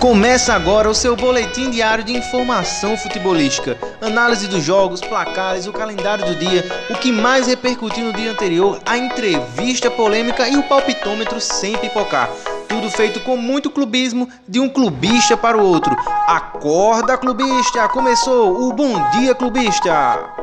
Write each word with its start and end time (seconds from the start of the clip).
Começa 0.00 0.54
agora 0.54 0.88
o 0.88 0.94
seu 0.94 1.14
boletim 1.14 1.70
diário 1.70 2.02
de 2.02 2.16
informação 2.16 2.96
futebolística, 2.96 3.76
análise 4.00 4.48
dos 4.48 4.64
jogos, 4.64 5.02
placares, 5.02 5.66
o 5.66 5.74
calendário 5.74 6.24
do 6.24 6.34
dia, 6.36 6.64
o 6.88 6.94
que 6.94 7.12
mais 7.12 7.46
repercutiu 7.46 8.06
no 8.06 8.12
dia 8.14 8.30
anterior, 8.32 8.80
a 8.86 8.96
entrevista 8.96 9.90
polêmica 9.90 10.48
e 10.48 10.56
o 10.56 10.62
palpitômetro 10.62 11.38
sem 11.38 11.76
pipocar. 11.76 12.30
Tudo 12.66 12.88
feito 12.88 13.20
com 13.20 13.36
muito 13.36 13.70
clubismo 13.70 14.26
de 14.48 14.58
um 14.58 14.70
clubista 14.70 15.36
para 15.36 15.58
o 15.58 15.62
outro. 15.62 15.94
Acorda, 16.26 17.18
clubista! 17.18 17.86
Começou 17.90 18.68
o 18.68 18.72
Bom 18.72 19.10
Dia 19.10 19.34
Clubista! 19.34 20.39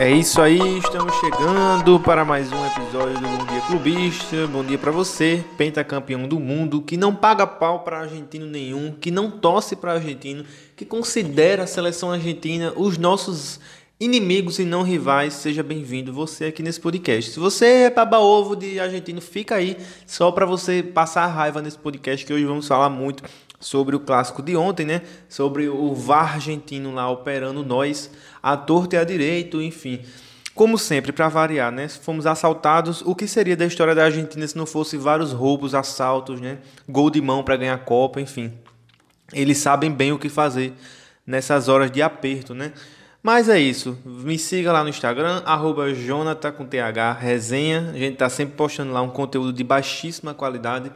É 0.00 0.10
isso 0.10 0.40
aí, 0.40 0.78
estamos 0.78 1.14
chegando 1.16 2.00
para 2.00 2.24
mais 2.24 2.50
um 2.50 2.66
episódio 2.68 3.20
do 3.20 3.28
Bom 3.28 3.44
Dia 3.44 3.60
Clubista. 3.66 4.46
Bom 4.46 4.64
dia 4.64 4.78
para 4.78 4.90
você, 4.90 5.44
pentacampeão 5.58 6.26
do 6.26 6.40
mundo, 6.40 6.80
que 6.80 6.96
não 6.96 7.14
paga 7.14 7.46
pau 7.46 7.80
para 7.80 7.98
argentino 7.98 8.46
nenhum, 8.46 8.92
que 8.92 9.10
não 9.10 9.30
torce 9.30 9.76
para 9.76 9.92
argentino, 9.92 10.42
que 10.74 10.86
considera 10.86 11.64
a 11.64 11.66
seleção 11.66 12.10
argentina 12.10 12.72
os 12.76 12.96
nossos 12.96 13.60
inimigos 14.00 14.58
e 14.58 14.64
não 14.64 14.82
rivais. 14.82 15.34
Seja 15.34 15.62
bem-vindo 15.62 16.14
você 16.14 16.46
aqui 16.46 16.62
nesse 16.62 16.80
podcast. 16.80 17.32
Se 17.32 17.38
você 17.38 17.66
é 17.66 17.90
baba-ovo 17.90 18.56
de 18.56 18.80
argentino, 18.80 19.20
fica 19.20 19.56
aí 19.56 19.76
só 20.06 20.32
para 20.32 20.46
você 20.46 20.82
passar 20.82 21.26
raiva 21.26 21.60
nesse 21.60 21.76
podcast 21.76 22.24
que 22.24 22.32
hoje 22.32 22.46
vamos 22.46 22.66
falar 22.66 22.88
muito 22.88 23.22
sobre 23.60 23.94
o 23.94 24.00
clássico 24.00 24.42
de 24.42 24.56
ontem, 24.56 24.86
né? 24.86 25.02
Sobre 25.28 25.68
o 25.68 25.94
VAR 25.94 26.34
argentino 26.34 26.92
lá 26.92 27.08
operando 27.10 27.62
nós, 27.62 28.10
a 28.42 28.56
torta 28.56 28.96
e 28.96 28.98
a 28.98 29.04
direito, 29.04 29.60
enfim. 29.60 30.00
Como 30.54 30.76
sempre, 30.78 31.12
para 31.12 31.28
variar, 31.28 31.70
né? 31.70 31.86
Fomos 31.88 32.26
assaltados. 32.26 33.02
O 33.02 33.14
que 33.14 33.28
seria 33.28 33.56
da 33.56 33.66
história 33.66 33.94
da 33.94 34.04
Argentina 34.04 34.46
se 34.46 34.56
não 34.56 34.66
fosse 34.66 34.96
vários 34.96 35.32
roubos, 35.32 35.74
assaltos, 35.74 36.40
né? 36.40 36.58
Gol 36.88 37.10
de 37.10 37.20
mão 37.20 37.44
para 37.44 37.56
ganhar 37.56 37.74
a 37.74 37.78
Copa, 37.78 38.20
enfim. 38.20 38.52
Eles 39.32 39.58
sabem 39.58 39.92
bem 39.92 40.10
o 40.10 40.18
que 40.18 40.28
fazer 40.28 40.72
nessas 41.26 41.68
horas 41.68 41.90
de 41.90 42.02
aperto, 42.02 42.54
né? 42.54 42.72
Mas 43.22 43.48
é 43.50 43.60
isso. 43.60 43.98
Me 44.04 44.38
siga 44.38 44.72
lá 44.72 44.82
no 44.82 44.88
Instagram, 44.88 45.42
arroba 45.44 45.92
Jonathan 45.92 46.52
com 46.52 46.66
TH, 46.66 47.12
resenha. 47.12 47.90
A 47.94 47.98
gente 47.98 48.16
tá 48.16 48.28
sempre 48.30 48.56
postando 48.56 48.92
lá 48.92 49.02
um 49.02 49.10
conteúdo 49.10 49.52
de 49.52 49.62
baixíssima 49.62 50.32
qualidade 50.32 50.90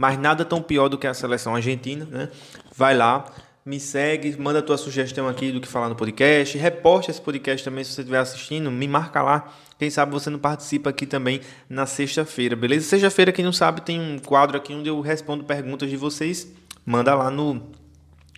mas 0.00 0.18
nada 0.18 0.46
tão 0.46 0.62
pior 0.62 0.88
do 0.88 0.96
que 0.96 1.06
a 1.06 1.12
seleção 1.12 1.54
argentina, 1.54 2.08
né? 2.10 2.30
Vai 2.74 2.96
lá, 2.96 3.26
me 3.66 3.78
segue, 3.78 4.34
manda 4.40 4.62
tua 4.62 4.78
sugestão 4.78 5.28
aqui 5.28 5.52
do 5.52 5.60
que 5.60 5.68
falar 5.68 5.90
no 5.90 5.94
podcast, 5.94 6.56
reposte 6.56 7.10
esse 7.10 7.20
podcast 7.20 7.62
também 7.62 7.84
se 7.84 7.92
você 7.92 8.00
estiver 8.00 8.18
assistindo, 8.18 8.70
me 8.70 8.88
marca 8.88 9.20
lá. 9.20 9.52
Quem 9.78 9.90
sabe 9.90 10.10
você 10.10 10.30
não 10.30 10.38
participa 10.38 10.88
aqui 10.88 11.04
também 11.04 11.42
na 11.68 11.84
sexta-feira, 11.84 12.56
beleza? 12.56 12.88
Sexta-feira, 12.88 13.30
quem 13.30 13.44
não 13.44 13.52
sabe, 13.52 13.82
tem 13.82 14.00
um 14.00 14.18
quadro 14.18 14.56
aqui 14.56 14.72
onde 14.72 14.88
eu 14.88 15.02
respondo 15.02 15.44
perguntas 15.44 15.90
de 15.90 15.98
vocês. 15.98 16.50
Manda 16.86 17.14
lá 17.14 17.30
no 17.30 17.60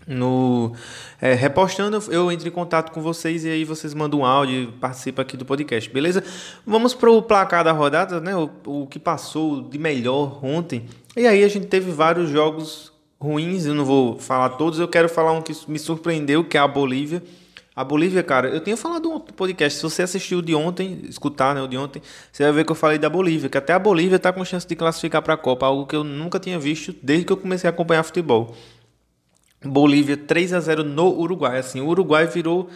no 0.06 0.72
é, 1.20 1.34
repostando, 1.34 2.02
eu 2.10 2.30
entro 2.30 2.48
em 2.48 2.50
contato 2.50 2.90
com 2.92 3.00
vocês 3.00 3.44
e 3.44 3.48
aí 3.48 3.64
vocês 3.64 3.94
mandam 3.94 4.20
um 4.20 4.24
áudio 4.24 4.62
e 4.62 4.66
participam 4.66 5.22
aqui 5.22 5.36
do 5.36 5.44
podcast, 5.44 5.88
beleza? 5.90 6.22
Vamos 6.66 6.94
para 6.94 7.10
o 7.10 7.22
placar 7.22 7.64
da 7.64 7.72
rodada, 7.72 8.20
né? 8.20 8.34
O, 8.36 8.50
o 8.66 8.86
que 8.86 8.98
passou 8.98 9.62
de 9.62 9.78
melhor 9.78 10.44
ontem. 10.44 10.86
E 11.16 11.26
aí 11.26 11.44
a 11.44 11.48
gente 11.48 11.66
teve 11.66 11.90
vários 11.90 12.30
jogos 12.30 12.92
ruins, 13.20 13.66
eu 13.66 13.74
não 13.74 13.84
vou 13.84 14.18
falar 14.18 14.50
todos, 14.50 14.80
eu 14.80 14.88
quero 14.88 15.08
falar 15.08 15.32
um 15.32 15.42
que 15.42 15.52
me 15.68 15.78
surpreendeu, 15.78 16.42
que 16.42 16.56
é 16.56 16.60
a 16.60 16.66
Bolívia. 16.66 17.22
A 17.74 17.82
Bolívia, 17.82 18.22
cara, 18.22 18.48
eu 18.48 18.60
tinha 18.60 18.76
falado 18.76 19.08
no 19.08 19.20
podcast, 19.20 19.78
se 19.78 19.82
você 19.82 20.02
assistiu 20.02 20.42
de 20.42 20.54
ontem, 20.54 21.00
escutar 21.08 21.54
né, 21.54 21.62
o 21.62 21.66
de 21.66 21.78
ontem, 21.78 22.02
você 22.30 22.42
vai 22.42 22.52
ver 22.52 22.64
que 22.66 22.72
eu 22.72 22.76
falei 22.76 22.98
da 22.98 23.08
Bolívia, 23.08 23.48
que 23.48 23.56
até 23.56 23.72
a 23.72 23.78
Bolívia 23.78 24.16
está 24.16 24.30
com 24.30 24.44
chance 24.44 24.66
de 24.66 24.76
classificar 24.76 25.22
para 25.22 25.34
a 25.34 25.36
Copa, 25.38 25.64
algo 25.64 25.86
que 25.86 25.96
eu 25.96 26.04
nunca 26.04 26.38
tinha 26.38 26.58
visto 26.58 26.94
desde 27.02 27.24
que 27.24 27.32
eu 27.32 27.36
comecei 27.36 27.68
a 27.68 27.72
acompanhar 27.72 28.02
futebol. 28.02 28.54
Bolívia 29.64 30.16
3 30.16 30.52
a 30.52 30.60
0 30.60 30.84
no 30.84 31.08
Uruguai. 31.18 31.58
Assim, 31.58 31.80
o 31.80 31.86
Uruguai 31.86 32.26
virou 32.26 32.68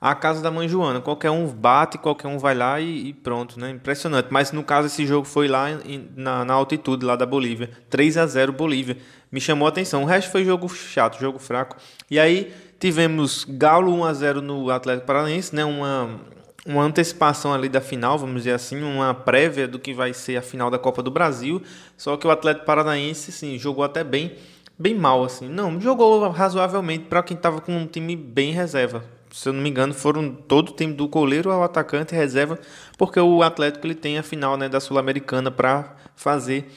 a 0.00 0.14
casa 0.14 0.42
da 0.42 0.50
mãe 0.50 0.68
Joana. 0.68 1.00
Qualquer 1.00 1.30
um 1.30 1.46
bate, 1.46 1.98
qualquer 1.98 2.28
um 2.28 2.38
vai 2.38 2.54
lá 2.54 2.80
e, 2.80 3.08
e 3.08 3.12
pronto, 3.12 3.58
né? 3.58 3.70
Impressionante. 3.70 4.28
Mas 4.30 4.52
no 4.52 4.62
caso 4.62 4.86
esse 4.86 5.06
jogo 5.06 5.26
foi 5.26 5.48
lá 5.48 5.70
em, 5.70 6.08
na, 6.14 6.44
na, 6.44 6.54
altitude 6.54 7.04
lá 7.04 7.16
da 7.16 7.26
Bolívia. 7.26 7.70
3 7.90 8.18
a 8.18 8.26
0 8.26 8.52
Bolívia. 8.52 8.96
Me 9.30 9.40
chamou 9.40 9.66
a 9.66 9.68
atenção. 9.68 10.02
O 10.02 10.06
resto 10.06 10.30
foi 10.30 10.44
jogo 10.44 10.68
chato, 10.68 11.18
jogo 11.18 11.38
fraco. 11.38 11.76
E 12.10 12.18
aí 12.18 12.52
tivemos 12.78 13.44
Galo 13.48 13.92
1 13.92 14.04
a 14.04 14.12
0 14.12 14.42
no 14.42 14.70
Atlético 14.70 15.06
Paranaense, 15.06 15.54
né? 15.54 15.64
Uma 15.64 16.20
uma 16.66 16.82
antecipação 16.82 17.54
ali 17.54 17.68
da 17.68 17.80
final, 17.80 18.18
vamos 18.18 18.38
dizer 18.38 18.50
assim, 18.50 18.82
uma 18.82 19.14
prévia 19.14 19.68
do 19.68 19.78
que 19.78 19.94
vai 19.94 20.12
ser 20.12 20.36
a 20.36 20.42
final 20.42 20.68
da 20.68 20.78
Copa 20.78 21.00
do 21.00 21.12
Brasil. 21.12 21.62
Só 21.96 22.16
que 22.16 22.26
o 22.26 22.30
Atlético 22.30 22.66
Paranaense, 22.66 23.30
sim, 23.30 23.56
jogou 23.56 23.84
até 23.84 24.02
bem 24.02 24.34
bem 24.78 24.94
mal, 24.94 25.24
assim. 25.24 25.48
Não, 25.48 25.80
jogou 25.80 26.28
razoavelmente 26.30 27.04
para 27.04 27.22
quem 27.22 27.36
estava 27.36 27.60
com 27.60 27.76
um 27.76 27.86
time 27.86 28.14
bem 28.14 28.52
reserva. 28.52 29.04
Se 29.30 29.48
eu 29.48 29.52
não 29.52 29.60
me 29.60 29.68
engano, 29.68 29.92
foram 29.92 30.30
todo 30.32 30.70
o 30.70 30.72
time 30.72 30.94
do 30.94 31.08
goleiro 31.08 31.50
ao 31.50 31.62
atacante 31.62 32.14
reserva, 32.14 32.58
porque 32.96 33.20
o 33.20 33.42
Atlético 33.42 33.86
ele 33.86 33.94
tem 33.94 34.18
a 34.18 34.22
final 34.22 34.56
né, 34.56 34.68
da 34.68 34.80
Sul-Americana 34.80 35.50
para 35.50 35.94
fazer 36.14 36.70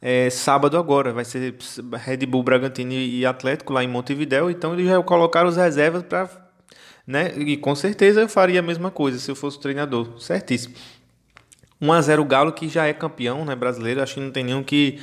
é, 0.00 0.30
sábado 0.30 0.78
agora. 0.78 1.12
Vai 1.12 1.24
ser 1.24 1.56
Red 1.92 2.24
Bull, 2.26 2.42
Bragantino 2.42 2.92
e 2.92 3.26
Atlético 3.26 3.72
lá 3.72 3.84
em 3.84 3.88
Montevideo. 3.88 4.50
Então 4.50 4.72
eles 4.72 4.86
já 4.86 5.02
colocaram 5.02 5.48
os 5.48 5.56
reservas 5.56 6.02
para. 6.02 6.28
Né, 7.06 7.34
e 7.36 7.56
com 7.56 7.74
certeza 7.74 8.20
eu 8.20 8.28
faria 8.28 8.60
a 8.60 8.62
mesma 8.62 8.90
coisa 8.90 9.18
se 9.18 9.30
eu 9.30 9.34
fosse 9.34 9.58
treinador. 9.58 10.20
Certíssimo. 10.20 10.74
1 11.80 11.92
a 11.92 12.00
0 12.02 12.24
Galo, 12.24 12.52
que 12.52 12.68
já 12.68 12.86
é 12.86 12.92
campeão 12.92 13.44
né, 13.44 13.54
brasileiro. 13.54 14.02
Acho 14.02 14.14
que 14.14 14.20
não 14.20 14.30
tem 14.30 14.44
nenhum 14.44 14.62
que 14.62 15.00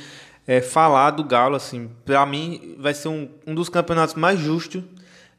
é, 0.48 0.62
falar 0.62 1.10
do 1.10 1.22
Galo, 1.22 1.54
assim, 1.54 1.90
para 2.06 2.24
mim 2.24 2.74
vai 2.78 2.94
ser 2.94 3.08
um, 3.08 3.28
um 3.46 3.54
dos 3.54 3.68
campeonatos 3.68 4.14
mais 4.14 4.40
justos 4.40 4.82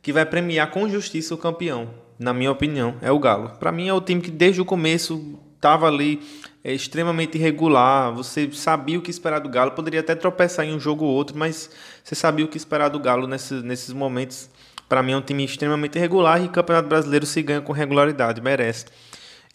que 0.04 0.14
vai 0.14 0.24
premiar 0.24 0.70
com 0.70 0.88
justiça 0.88 1.34
o 1.34 1.38
campeão, 1.38 1.90
na 2.20 2.32
minha 2.32 2.52
opinião, 2.52 2.96
é 3.02 3.12
o 3.12 3.18
Galo. 3.18 3.50
Para 3.60 3.72
mim 3.72 3.88
é 3.88 3.94
o 3.94 4.00
time 4.00 4.22
que 4.22 4.30
desde 4.30 4.62
o 4.62 4.66
começo 4.66 5.40
estava 5.56 5.88
ali 5.88 6.22
é, 6.64 6.72
extremamente 6.72 7.40
irregular, 7.40 8.14
você 8.14 8.52
sabia 8.52 9.00
o 9.00 9.02
que 9.02 9.10
esperar 9.10 9.40
do 9.40 9.50
Galo, 9.50 9.72
poderia 9.72 10.00
até 10.00 10.14
tropeçar 10.14 10.64
em 10.64 10.76
um 10.76 10.80
jogo 10.80 11.04
ou 11.04 11.12
outro, 11.12 11.36
mas 11.36 11.72
você 12.04 12.14
sabia 12.14 12.46
o 12.46 12.48
que 12.48 12.58
esperar 12.58 12.90
do 12.90 13.00
Galo 13.00 13.26
nesse, 13.26 13.56
nesses 13.56 13.92
momentos. 13.92 14.48
Para 14.88 15.02
mim 15.02 15.14
é 15.14 15.18
um 15.18 15.22
time 15.22 15.44
extremamente 15.44 15.98
irregular 15.98 16.44
e 16.44 16.48
Campeonato 16.48 16.88
Brasileiro 16.88 17.26
se 17.26 17.42
ganha 17.42 17.62
com 17.62 17.74
regularidade, 17.74 18.40
merece. 18.42 18.86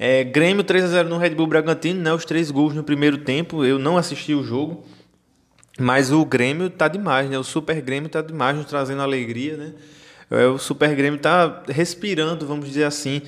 É, 0.01 0.25
Grêmio 0.25 0.65
3 0.65 0.85
a 0.85 0.89
0 0.89 1.09
no 1.09 1.17
Red 1.17 1.31
Bull 1.31 1.47
Bragantino, 1.47 2.01
né, 2.03 2.13
os 2.13 2.25
três 2.25 2.51
gols 2.51 2.75
no 2.75 2.83
primeiro 2.83 3.19
tempo, 3.19 3.65
eu 3.65 3.79
não 3.79 3.97
assisti 3.97 4.35
o 4.35 4.43
jogo, 4.43 4.85
mas 5.79 6.13
o 6.13 6.25
Grêmio 6.25 6.71
tá 6.71 6.89
demais, 6.89 7.29
né? 7.29 7.39
O 7.39 7.45
Super 7.45 7.81
Grêmio 7.81 8.09
tá 8.09 8.23
demais, 8.23 8.57
nos 8.57 8.67
trazendo 8.67 9.03
alegria, 9.03 9.57
né? 9.57 9.73
É, 10.31 10.47
o 10.47 10.59
Super 10.59 10.95
Grêmio 10.95 11.19
tá 11.19 11.63
respirando, 11.69 12.47
vamos 12.47 12.67
dizer 12.67 12.85
assim, 12.85 13.23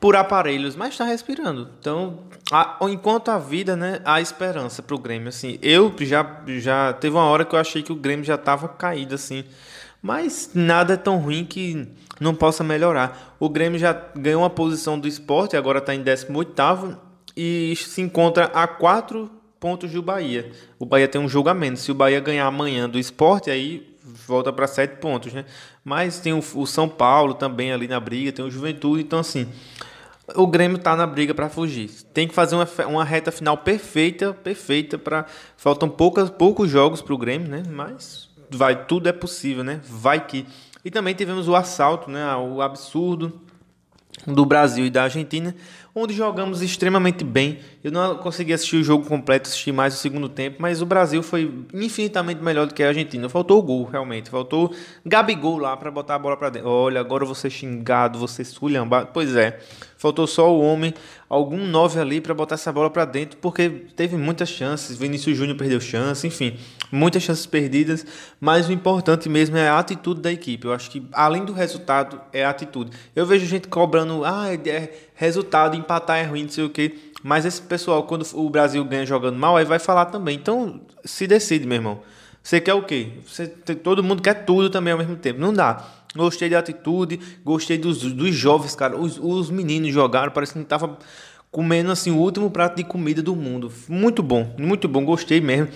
por 0.00 0.16
aparelhos, 0.16 0.76
mas 0.76 0.90
está 0.90 1.04
respirando. 1.04 1.70
Então, 1.78 2.24
a, 2.52 2.76
enquanto 2.82 3.30
a 3.30 3.38
vida, 3.38 3.74
né, 3.76 4.00
há 4.04 4.20
esperança 4.20 4.82
para 4.82 4.94
o 4.94 4.98
Grêmio. 4.98 5.28
Assim, 5.28 5.58
eu 5.62 5.94
já, 6.00 6.42
já 6.58 6.92
teve 6.92 7.16
uma 7.16 7.24
hora 7.24 7.44
que 7.44 7.54
eu 7.54 7.58
achei 7.58 7.82
que 7.82 7.92
o 7.92 7.96
Grêmio 7.96 8.24
já 8.24 8.34
estava 8.34 8.68
caído, 8.68 9.14
assim, 9.14 9.44
mas 10.02 10.50
nada 10.52 10.94
é 10.94 10.96
tão 10.96 11.18
ruim 11.18 11.44
que 11.44 11.88
não 12.20 12.34
possa 12.34 12.62
melhorar. 12.62 13.34
O 13.40 13.48
Grêmio 13.48 13.78
já 13.78 13.92
ganhou 14.14 14.42
uma 14.42 14.50
posição 14.50 14.98
do 14.98 15.08
esporte, 15.08 15.56
agora 15.56 15.78
está 15.78 15.94
em 15.94 16.02
18 16.02 16.98
e 17.36 17.74
se 17.76 18.00
encontra 18.00 18.44
a 18.46 18.66
quatro 18.66 19.30
pontos 19.64 19.90
do 19.90 20.02
Bahia. 20.02 20.52
O 20.78 20.84
Bahia 20.84 21.08
tem 21.08 21.18
um 21.18 21.54
menos. 21.54 21.80
Se 21.80 21.90
o 21.90 21.94
Bahia 21.94 22.20
ganhar 22.20 22.44
amanhã 22.44 22.86
do 22.86 22.98
esporte, 22.98 23.50
aí 23.50 23.96
volta 24.04 24.52
para 24.52 24.66
sete 24.66 24.96
pontos, 24.98 25.32
né? 25.32 25.46
Mas 25.82 26.20
tem 26.20 26.34
o, 26.34 26.44
o, 26.54 26.66
São 26.66 26.86
Paulo 26.86 27.32
também 27.32 27.72
ali 27.72 27.88
na 27.88 27.98
briga, 27.98 28.30
tem 28.30 28.44
o 28.44 28.50
Juventude, 28.50 29.02
então 29.02 29.20
assim. 29.20 29.48
O 30.34 30.46
Grêmio 30.46 30.76
tá 30.76 30.94
na 30.94 31.06
briga 31.06 31.32
para 31.32 31.48
fugir. 31.48 31.88
Tem 32.12 32.28
que 32.28 32.34
fazer 32.34 32.56
uma, 32.56 32.68
uma 32.86 33.04
reta 33.04 33.32
final 33.32 33.56
perfeita, 33.56 34.34
perfeita 34.34 34.98
para 34.98 35.24
faltam 35.56 35.88
poucas, 35.88 36.28
poucos 36.28 36.68
jogos 36.68 37.00
para 37.00 37.14
o 37.14 37.18
Grêmio, 37.18 37.48
né? 37.48 37.62
Mas 37.66 38.28
vai, 38.50 38.84
tudo 38.84 39.08
é 39.08 39.12
possível, 39.12 39.64
né? 39.64 39.80
Vai 39.88 40.26
que. 40.26 40.46
E 40.84 40.90
também 40.90 41.14
tivemos 41.14 41.48
o 41.48 41.56
assalto, 41.56 42.10
né? 42.10 42.36
O 42.36 42.60
absurdo 42.60 43.40
do 44.26 44.44
Brasil 44.44 44.84
e 44.86 44.90
da 44.90 45.04
Argentina, 45.04 45.54
onde 45.94 46.12
jogamos 46.12 46.60
extremamente 46.60 47.24
bem. 47.24 47.60
Eu 47.84 47.92
não 47.92 48.16
consegui 48.16 48.54
assistir 48.54 48.76
o 48.76 48.82
jogo 48.82 49.06
completo, 49.06 49.46
assistir 49.46 49.70
mais 49.70 49.92
o 49.92 49.98
segundo 49.98 50.26
tempo, 50.26 50.56
mas 50.58 50.80
o 50.80 50.86
Brasil 50.86 51.22
foi 51.22 51.52
infinitamente 51.74 52.42
melhor 52.42 52.66
do 52.66 52.72
que 52.72 52.82
a 52.82 52.88
Argentina. 52.88 53.28
Faltou 53.28 53.58
o 53.58 53.62
gol, 53.62 53.84
realmente. 53.84 54.30
Faltou 54.30 54.74
Gabigol 55.04 55.58
lá 55.58 55.76
para 55.76 55.90
botar 55.90 56.14
a 56.14 56.18
bola 56.18 56.34
para 56.34 56.48
dentro. 56.48 56.70
Olha, 56.70 56.98
agora 56.98 57.26
você 57.26 57.50
xingado, 57.50 58.18
você 58.18 58.42
sulhambado. 58.42 59.10
Pois 59.12 59.36
é. 59.36 59.60
Faltou 59.98 60.26
só 60.26 60.50
o 60.50 60.62
homem, 60.62 60.94
algum 61.28 61.66
9 61.66 62.00
ali 62.00 62.20
para 62.22 62.32
botar 62.32 62.54
essa 62.54 62.72
bola 62.72 62.88
para 62.88 63.04
dentro, 63.04 63.36
porque 63.36 63.68
teve 63.94 64.16
muitas 64.16 64.48
chances. 64.48 64.96
Vinícius 64.96 65.36
Júnior 65.36 65.58
perdeu 65.58 65.78
chance, 65.78 66.26
enfim, 66.26 66.56
muitas 66.90 67.22
chances 67.22 67.44
perdidas. 67.44 68.06
Mas 68.40 68.66
o 68.66 68.72
importante 68.72 69.28
mesmo 69.28 69.58
é 69.58 69.68
a 69.68 69.78
atitude 69.78 70.22
da 70.22 70.32
equipe. 70.32 70.66
Eu 70.66 70.72
acho 70.72 70.90
que 70.90 71.06
além 71.12 71.44
do 71.44 71.52
resultado, 71.52 72.18
é 72.32 72.46
a 72.46 72.48
atitude. 72.48 72.92
Eu 73.14 73.26
vejo 73.26 73.44
gente 73.44 73.68
cobrando, 73.68 74.24
ah, 74.24 74.46
é, 74.48 74.70
é 74.70 74.92
resultado, 75.14 75.76
empatar 75.76 76.16
é 76.16 76.22
ruim, 76.22 76.44
não 76.44 76.50
sei 76.50 76.64
o 76.64 76.70
quê. 76.70 76.94
Mas 77.24 77.46
esse 77.46 77.62
pessoal, 77.62 78.02
quando 78.02 78.26
o 78.34 78.50
Brasil 78.50 78.84
ganha 78.84 79.06
jogando 79.06 79.38
mal, 79.38 79.56
aí 79.56 79.64
vai 79.64 79.78
falar 79.78 80.04
também. 80.04 80.36
Então, 80.36 80.82
se 81.06 81.26
decide, 81.26 81.66
meu 81.66 81.76
irmão. 81.76 82.02
Você 82.42 82.60
quer 82.60 82.74
o 82.74 82.82
quê? 82.82 83.12
Você, 83.26 83.46
todo 83.46 84.04
mundo 84.04 84.20
quer 84.20 84.44
tudo 84.44 84.68
também 84.68 84.92
ao 84.92 84.98
mesmo 84.98 85.16
tempo. 85.16 85.40
Não 85.40 85.50
dá. 85.50 85.82
Gostei 86.14 86.50
da 86.50 86.58
atitude, 86.58 87.18
gostei 87.42 87.78
dos, 87.78 88.02
dos 88.12 88.34
jovens, 88.34 88.76
cara. 88.76 88.98
Os, 88.98 89.18
os 89.18 89.50
meninos 89.50 89.90
jogaram, 89.90 90.30
parece 90.32 90.52
que 90.52 90.58
não 90.58 90.66
tava 90.66 90.98
comendo 91.50 91.90
assim 91.90 92.10
o 92.10 92.18
último 92.18 92.50
prato 92.50 92.76
de 92.76 92.84
comida 92.84 93.22
do 93.22 93.34
mundo. 93.34 93.72
Muito 93.88 94.22
bom, 94.22 94.54
muito 94.58 94.86
bom, 94.86 95.02
gostei 95.02 95.40
mesmo. 95.40 95.68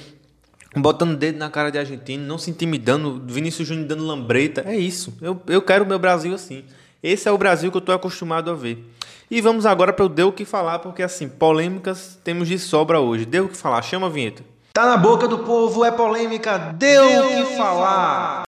Botando 0.76 1.16
dedo 1.16 1.38
na 1.38 1.48
cara 1.48 1.70
de 1.70 1.78
argentino, 1.78 2.26
não 2.26 2.36
se 2.36 2.50
intimidando, 2.50 3.22
Vinícius 3.26 3.66
Júnior 3.66 3.86
dando 3.86 4.04
lambreta. 4.04 4.64
É 4.66 4.76
isso. 4.76 5.16
Eu, 5.22 5.40
eu 5.46 5.62
quero 5.62 5.86
o 5.86 5.88
meu 5.88 5.98
Brasil 5.98 6.34
assim. 6.34 6.62
Esse 7.02 7.26
é 7.26 7.32
o 7.32 7.38
Brasil 7.38 7.70
que 7.70 7.76
eu 7.78 7.80
estou 7.80 7.94
acostumado 7.94 8.50
a 8.50 8.54
ver. 8.54 8.84
E 9.30 9.42
vamos 9.42 9.66
agora 9.66 9.92
para 9.92 10.06
o 10.06 10.08
Deu 10.08 10.28
o 10.28 10.32
que 10.32 10.46
falar, 10.46 10.78
porque 10.78 11.02
assim, 11.02 11.28
polêmicas 11.28 12.18
temos 12.24 12.48
de 12.48 12.58
sobra 12.58 12.98
hoje. 12.98 13.26
Deu 13.26 13.44
o 13.44 13.48
que 13.48 13.56
falar, 13.56 13.82
chama 13.82 14.06
a 14.06 14.10
vinheta. 14.10 14.42
Tá 14.72 14.86
na 14.86 14.96
boca 14.96 15.28
do 15.28 15.40
povo, 15.40 15.84
é 15.84 15.90
polêmica, 15.90 16.56
deu 16.56 17.04
o 17.04 17.28
que 17.28 17.56
falar. 17.56 18.44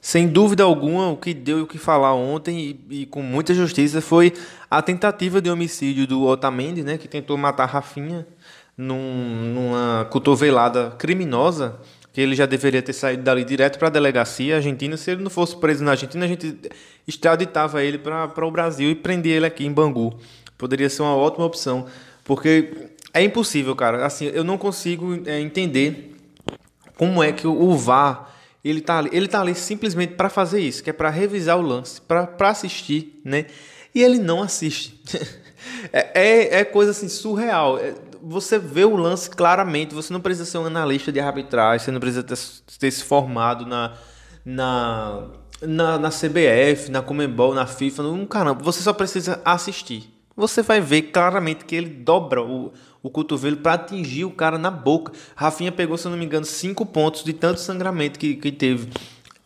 Sem 0.00 0.28
dúvida 0.28 0.62
alguma, 0.64 1.08
o 1.08 1.16
que 1.16 1.32
deu 1.32 1.62
o 1.62 1.66
que 1.66 1.78
falar 1.78 2.14
ontem 2.14 2.58
e, 2.90 3.02
e, 3.02 3.06
com 3.06 3.22
muita 3.22 3.54
justiça 3.54 4.00
foi 4.00 4.34
a 4.70 4.82
tentativa 4.82 5.40
de 5.40 5.50
homicídio 5.50 6.06
do 6.06 6.24
Otamendi, 6.24 6.82
né, 6.82 6.98
que 6.98 7.08
tentou 7.08 7.36
matar 7.36 7.66
Rafinha 7.66 8.26
num, 8.76 9.52
numa 9.54 10.06
cotovelada 10.10 10.90
criminosa, 10.98 11.80
que 12.16 12.20
ele 12.22 12.34
já 12.34 12.46
deveria 12.46 12.80
ter 12.80 12.94
saído 12.94 13.22
dali 13.22 13.44
direto 13.44 13.78
para 13.78 13.88
a 13.88 13.90
delegacia 13.90 14.56
argentina. 14.56 14.96
Se 14.96 15.10
ele 15.10 15.22
não 15.22 15.28
fosse 15.28 15.54
preso 15.54 15.84
na 15.84 15.90
Argentina, 15.90 16.24
a 16.24 16.28
gente 16.28 16.56
extraditava 17.06 17.84
ele 17.84 17.98
para 17.98 18.46
o 18.46 18.50
Brasil 18.50 18.88
e 18.88 18.94
prendia 18.94 19.36
ele 19.36 19.44
aqui 19.44 19.66
em 19.66 19.70
Bangu. 19.70 20.18
Poderia 20.56 20.88
ser 20.88 21.02
uma 21.02 21.14
ótima 21.14 21.44
opção, 21.44 21.84
porque 22.24 22.88
é 23.12 23.22
impossível, 23.22 23.76
cara. 23.76 24.06
Assim, 24.06 24.30
eu 24.32 24.42
não 24.42 24.56
consigo 24.56 25.20
é, 25.26 25.38
entender 25.40 26.16
como 26.96 27.22
é 27.22 27.32
que 27.32 27.46
o, 27.46 27.76
VAR 27.76 28.34
ele 28.64 28.80
tá 28.80 28.96
ali, 28.96 29.10
ele 29.12 29.28
tá 29.28 29.42
ali 29.42 29.54
simplesmente 29.54 30.14
para 30.14 30.30
fazer 30.30 30.60
isso, 30.60 30.82
que 30.82 30.88
é 30.88 30.94
para 30.94 31.10
revisar 31.10 31.58
o 31.58 31.60
lance, 31.60 32.00
para 32.00 32.48
assistir, 32.48 33.20
né? 33.22 33.44
E 33.94 34.02
ele 34.02 34.18
não 34.18 34.42
assiste. 34.42 34.98
é, 35.92 36.18
é, 36.18 36.60
é, 36.60 36.64
coisa 36.64 36.92
assim 36.92 37.08
surreal. 37.08 37.78
É, 37.78 37.92
você 38.28 38.58
vê 38.58 38.84
o 38.84 38.96
lance 38.96 39.30
claramente, 39.30 39.94
você 39.94 40.12
não 40.12 40.20
precisa 40.20 40.44
ser 40.44 40.58
um 40.58 40.66
analista 40.66 41.12
de 41.12 41.20
arbitragem, 41.20 41.84
você 41.84 41.90
não 41.90 42.00
precisa 42.00 42.22
ter, 42.22 42.36
ter 42.78 42.90
se 42.90 43.04
formado 43.04 43.64
na, 43.64 43.94
na, 44.44 45.22
na, 45.62 45.98
na 45.98 46.10
CBF, 46.10 46.90
na 46.90 47.02
Comembol, 47.02 47.54
na 47.54 47.66
FIFA, 47.66 48.02
não, 48.02 48.26
caramba, 48.26 48.62
você 48.62 48.82
só 48.82 48.92
precisa 48.92 49.40
assistir. 49.44 50.12
Você 50.36 50.60
vai 50.60 50.80
ver 50.80 51.02
claramente 51.02 51.64
que 51.64 51.74
ele 51.74 51.88
dobra 51.88 52.42
o, 52.42 52.72
o 53.02 53.08
cotovelo 53.08 53.56
para 53.56 53.74
atingir 53.74 54.26
o 54.26 54.30
cara 54.30 54.58
na 54.58 54.70
boca. 54.70 55.12
Rafinha 55.34 55.72
pegou, 55.72 55.96
se 55.96 56.06
eu 56.06 56.10
não 56.10 56.18
me 56.18 56.26
engano, 56.26 56.44
cinco 56.44 56.84
pontos 56.84 57.24
de 57.24 57.32
tanto 57.32 57.58
sangramento 57.58 58.18
que, 58.18 58.34
que 58.34 58.52
teve. 58.52 58.90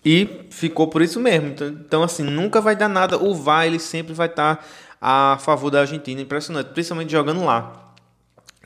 E 0.05 0.47
ficou 0.50 0.88
por 0.88 1.00
isso 1.00 1.21
mesmo. 1.21 1.49
Então, 1.49 1.69
então, 1.69 2.03
assim, 2.03 2.25
nunca 2.25 2.61
vai 2.61 2.75
dar 2.75 2.88
nada. 2.88 3.23
O 3.23 3.35
VAR, 3.37 3.67
ele 3.67 3.79
sempre 3.79 4.12
vai 4.12 4.26
estar 4.26 4.56
tá 4.56 4.65
a 5.00 5.38
favor 5.38 5.71
da 5.71 5.83
Argentina. 5.83 6.21
Impressionante, 6.21 6.73
principalmente 6.73 7.12
jogando 7.12 7.44
lá. 7.44 7.89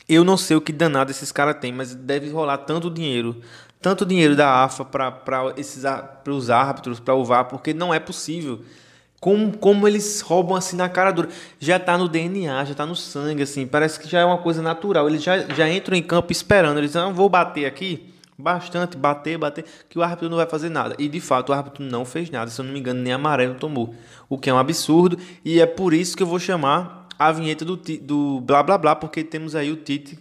Eu 0.09 0.25
não 0.25 0.37
sei 0.37 0.57
o 0.57 0.61
que 0.61 0.73
danado 0.73 1.11
esses 1.11 1.33
caras 1.33 1.57
têm, 1.61 1.73
mas 1.73 1.95
deve 1.95 2.31
rolar 2.31 2.59
tanto 2.59 2.91
dinheiro, 2.91 3.41
tanto 3.81 4.05
dinheiro 4.05 4.37
da 4.37 4.65
AFA 4.65 4.85
para 4.85 5.55
os 6.29 6.51
árbitros, 6.51 7.01
para 7.01 7.15
o 7.15 7.25
VAR, 7.25 7.47
porque 7.47 7.73
não 7.73 7.93
é 7.93 7.99
possível 7.99 8.63
como, 9.25 9.57
como 9.57 9.89
eles 9.89 10.21
roubam 10.21 10.55
assim 10.55 10.77
na 10.77 10.87
cara 10.87 11.11
dura. 11.11 11.31
Já 11.59 11.79
tá 11.79 11.97
no 11.97 12.11
DNA, 12.11 12.63
já 12.67 12.75
tá 12.75 12.85
no 12.85 12.95
sangue, 12.95 13.43
assim. 13.43 13.67
Parece 13.67 13.99
que 13.99 14.07
já 14.07 14.21
é 14.21 14.25
uma 14.27 14.37
coisa 14.37 14.61
natural. 14.61 15.09
Eles 15.09 15.23
já, 15.23 15.39
já 15.55 15.67
entram 15.67 15.97
em 15.97 16.03
campo 16.03 16.31
esperando. 16.31 16.77
Eles 16.77 16.93
não 16.93 17.15
vou 17.15 17.27
bater 17.27 17.65
aqui. 17.65 18.13
Bastante, 18.37 18.99
bater, 18.99 19.39
bater, 19.39 19.65
que 19.89 19.99
o 19.99 20.03
árbitro 20.03 20.29
não 20.29 20.37
vai 20.37 20.45
fazer 20.45 20.69
nada. 20.69 20.95
E 20.99 21.09
de 21.09 21.21
fato 21.21 21.49
o 21.49 21.53
árbitro 21.55 21.83
não 21.83 22.05
fez 22.05 22.29
nada. 22.29 22.51
Se 22.51 22.61
eu 22.61 22.67
não 22.67 22.73
me 22.75 22.81
engano, 22.81 23.01
nem 23.01 23.15
amarelo 23.15 23.55
tomou. 23.55 23.95
O 24.29 24.37
que 24.37 24.51
é 24.51 24.53
um 24.53 24.59
absurdo. 24.59 25.17
E 25.43 25.59
é 25.59 25.65
por 25.65 25.95
isso 25.95 26.15
que 26.15 26.23
eu 26.23 26.27
vou 26.27 26.39
chamar 26.39 27.04
a 27.19 27.33
vinheta 27.33 27.65
do, 27.65 27.77
do 27.77 28.41
blá 28.41 28.63
blá 28.63 28.79
blá, 28.79 28.97
porque 28.97 29.25
temos 29.25 29.55
aí 29.55 29.71
o 29.71 29.77
Tite 29.77 30.19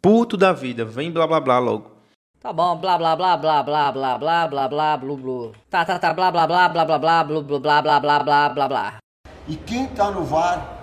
puto 0.00 0.36
da 0.36 0.52
vida. 0.52 0.84
Vem 0.84 1.10
blá 1.10 1.26
blá 1.26 1.40
blá 1.40 1.58
logo. 1.58 1.92
Tá 2.40 2.52
bom, 2.52 2.76
blá 2.76 2.98
blá 2.98 3.14
blá 3.14 3.36
blá 3.36 3.62
blá 3.62 3.92
blá 3.92 4.18
blá 4.18 4.48
blá 4.48 4.68
blá 4.68 4.68
blá 4.68 4.96
blá. 4.96 5.50
Tá, 5.70 5.84
tá, 5.84 5.98
tá, 5.98 6.12
blá 6.12 6.30
blá 6.32 6.46
blá 6.46 6.68
blá 6.68 6.84
blá 6.84 6.98
blá 6.98 7.24
blá 7.24 7.42
blá 7.42 7.82
blá 7.82 8.00
blá 8.00 8.18
blá 8.20 8.48
blá 8.48 8.68
blá. 8.68 8.96
E 9.46 9.54
quem 9.54 9.86
tá 9.86 10.10
no 10.10 10.24
VAR 10.24 10.82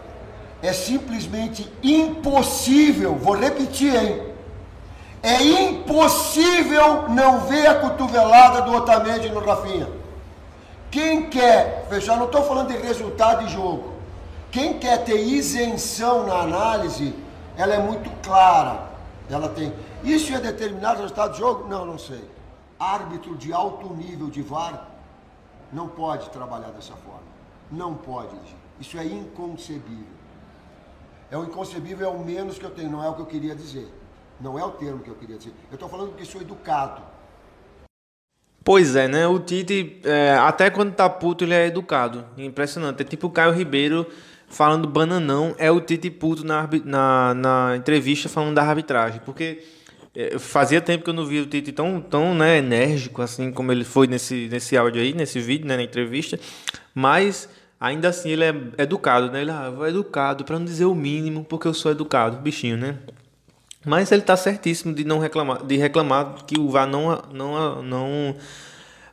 é 0.62 0.72
simplesmente 0.72 1.70
impossível, 1.84 3.16
vou 3.16 3.36
repetir, 3.36 3.94
hein? 3.94 4.30
É 5.22 5.42
impossível 5.44 7.10
não 7.10 7.42
ver 7.42 7.68
a 7.68 7.76
cotovelada 7.76 8.62
do 8.62 8.74
Otamendi 8.74 9.30
no 9.30 9.42
Rafinha. 9.42 9.90
Quem 10.90 11.30
quer, 11.30 11.86
fechar, 11.90 12.18
não 12.18 12.26
estou 12.26 12.44
falando 12.44 12.70
de 12.70 12.78
resultado 12.78 13.46
de 13.46 13.54
jogo. 13.54 13.99
Quem 14.51 14.80
quer 14.80 15.04
ter 15.04 15.19
isenção 15.19 16.25
na 16.25 16.42
análise, 16.42 17.13
ela 17.56 17.75
é 17.75 17.80
muito 17.80 18.10
clara. 18.22 18.90
Ela 19.30 19.50
tem 19.50 19.72
isso 20.04 20.31
ia 20.31 20.40
determinar 20.40 20.96
o 20.96 21.01
resultado 21.01 21.31
do 21.31 21.38
jogo? 21.38 21.68
Não, 21.68 21.86
não 21.86 21.98
sei. 21.98 22.24
Árbitro 22.80 23.36
de 23.36 23.51
alto 23.51 23.94
nível 23.94 24.30
de 24.30 24.42
VAR 24.42 24.90
não 25.74 25.88
pode 25.88 26.30
trabalhar 26.30 26.69
dessa 26.69 26.94
forma. 26.94 27.28
Não 27.69 27.94
pode. 27.94 28.36
Isso 28.80 28.98
é 28.98 29.06
inconcebível. 29.06 30.19
É 31.30 31.38
o 31.38 31.44
inconcebível, 31.44 32.07
é 32.07 32.12
o 32.12 32.19
menos 32.19 32.57
que 32.57 32.66
eu 32.66 32.72
tenho, 32.72 32.90
não 32.90 33.04
é 33.04 33.10
o 33.10 33.13
que 33.13 33.22
eu 33.22 33.25
queria 33.25 33.54
dizer. 33.54 33.88
Não 34.40 34.57
é 34.57 34.63
o 34.63 34.72
termo 34.72 35.00
que 35.00 35.10
eu 35.10 35.16
queria 35.16 35.38
dizer. 35.38 35.54
Eu 35.69 35.75
estou 35.75 35.90
falando 35.90 36.10
porque 36.10 36.25
sou 36.25 36.42
educado. 36.42 37.02
Pois 38.63 38.95
é, 38.95 39.07
né? 39.07 39.28
O 39.28 39.40
Tite, 39.40 40.02
é, 40.06 40.38
até 40.38 40.69
quando 40.69 40.94
tá 40.94 41.10
puto, 41.10 41.44
ele 41.44 41.54
é 41.54 41.68
educado. 41.68 42.25
Impressionante. 42.38 43.02
É 43.02 43.06
tipo 43.06 43.28
o 43.28 43.30
Caio 43.30 43.52
Ribeiro 43.52 44.07
falando 44.50 44.88
bananão, 44.88 45.56
é 45.57 45.72
o 45.72 45.80
Tite 45.80 46.10
puto 46.10 46.44
na, 46.44 46.68
na, 46.84 47.34
na 47.34 47.75
entrevista 47.78 48.28
falando 48.28 48.56
da 48.56 48.63
arbitragem. 48.63 49.22
Porque 49.24 49.63
é, 50.16 50.38
fazia 50.40 50.81
tempo 50.81 51.04
que 51.04 51.10
eu 51.10 51.13
não 51.13 51.25
via 51.25 51.42
o 51.42 51.46
Tite 51.46 51.72
tão, 51.72 52.01
tão 52.01 52.34
né, 52.34 52.57
enérgico 52.57 53.22
assim 53.22 53.52
como 53.52 53.71
ele 53.71 53.83
foi 53.83 54.07
nesse, 54.07 54.47
nesse 54.52 54.76
áudio 54.76 55.02
aí, 55.02 55.14
nesse 55.14 55.40
vídeo, 55.40 55.68
né, 55.68 55.78
na 55.78 55.83
entrevista. 55.83 56.40
Mas 56.94 57.47
ainda 57.80 58.09
assim 58.09 58.30
ele 58.30 58.44
é 58.44 58.56
educado, 58.80 59.31
né? 59.31 59.42
Ele 59.42 59.52
vou 59.76 59.88
educado, 59.88 60.44
para 60.44 60.57
não 60.57 60.66
dizer 60.66 60.85
o 60.85 60.95
mínimo, 60.95 61.45
porque 61.45 61.68
eu 61.68 61.74
sou 61.74 61.92
educado, 61.92 62.38
bichinho, 62.38 62.76
né? 62.76 62.97
Mas 63.85 64.12
ele 64.12 64.21
tá 64.21 64.35
certíssimo 64.35 64.94
de 64.94 65.06
não 65.06 65.19
reclamar, 65.19 65.64
de 65.66 65.78
reclamar 65.78 66.44
que 66.45 66.59
o 66.59 66.69
VAR 66.69 66.85
não, 66.85 67.21
não, 67.31 67.81
não 67.81 68.35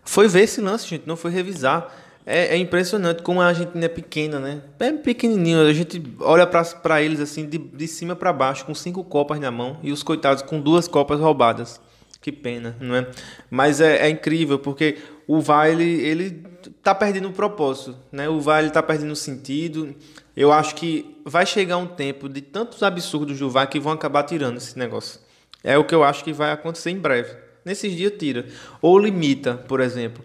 foi 0.04 0.26
ver 0.26 0.42
esse 0.42 0.60
lance, 0.60 0.88
gente, 0.88 1.06
não 1.06 1.16
foi 1.16 1.30
revisar. 1.30 1.88
É, 2.28 2.56
é, 2.56 2.56
impressionante 2.56 3.22
como 3.22 3.40
a 3.40 3.46
Argentina 3.46 3.84
é 3.84 3.88
pequena, 3.88 4.40
né? 4.40 4.60
É 4.80 4.92
pequenininho. 4.92 5.60
A 5.60 5.72
gente 5.72 6.02
olha 6.18 6.44
para 6.44 7.00
eles 7.00 7.20
assim 7.20 7.48
de, 7.48 7.56
de 7.56 7.86
cima 7.86 8.16
para 8.16 8.32
baixo, 8.32 8.66
com 8.66 8.74
cinco 8.74 9.04
copas 9.04 9.38
na 9.38 9.52
mão 9.52 9.78
e 9.80 9.92
os 9.92 10.02
coitados 10.02 10.42
com 10.42 10.60
duas 10.60 10.88
copas 10.88 11.20
roubadas. 11.20 11.80
Que 12.20 12.32
pena, 12.32 12.76
não 12.80 12.96
é? 12.96 13.06
Mas 13.48 13.80
é, 13.80 14.08
é 14.08 14.10
incrível 14.10 14.58
porque 14.58 14.98
o 15.28 15.40
VAR 15.40 15.68
ele, 15.68 15.84
ele 15.84 16.42
tá 16.82 16.92
perdendo 16.92 17.28
o 17.28 17.32
propósito, 17.32 17.96
né? 18.10 18.28
O 18.28 18.40
VAR 18.40 18.58
ele 18.58 18.70
tá 18.70 18.82
perdendo 18.82 19.12
o 19.12 19.16
sentido. 19.16 19.94
Eu 20.36 20.50
acho 20.50 20.74
que 20.74 21.20
vai 21.24 21.46
chegar 21.46 21.76
um 21.76 21.86
tempo 21.86 22.28
de 22.28 22.40
tantos 22.40 22.82
absurdos 22.82 23.38
do 23.38 23.48
VAR 23.48 23.68
que 23.68 23.78
vão 23.78 23.92
acabar 23.92 24.24
tirando 24.24 24.56
esse 24.56 24.76
negócio. 24.76 25.20
É 25.62 25.78
o 25.78 25.84
que 25.84 25.94
eu 25.94 26.02
acho 26.02 26.24
que 26.24 26.32
vai 26.32 26.50
acontecer 26.50 26.90
em 26.90 26.98
breve. 26.98 27.36
Nesses 27.64 27.94
dias 27.94 28.12
tira 28.18 28.46
ou 28.82 28.98
limita, 28.98 29.54
por 29.54 29.80
exemplo 29.80 30.24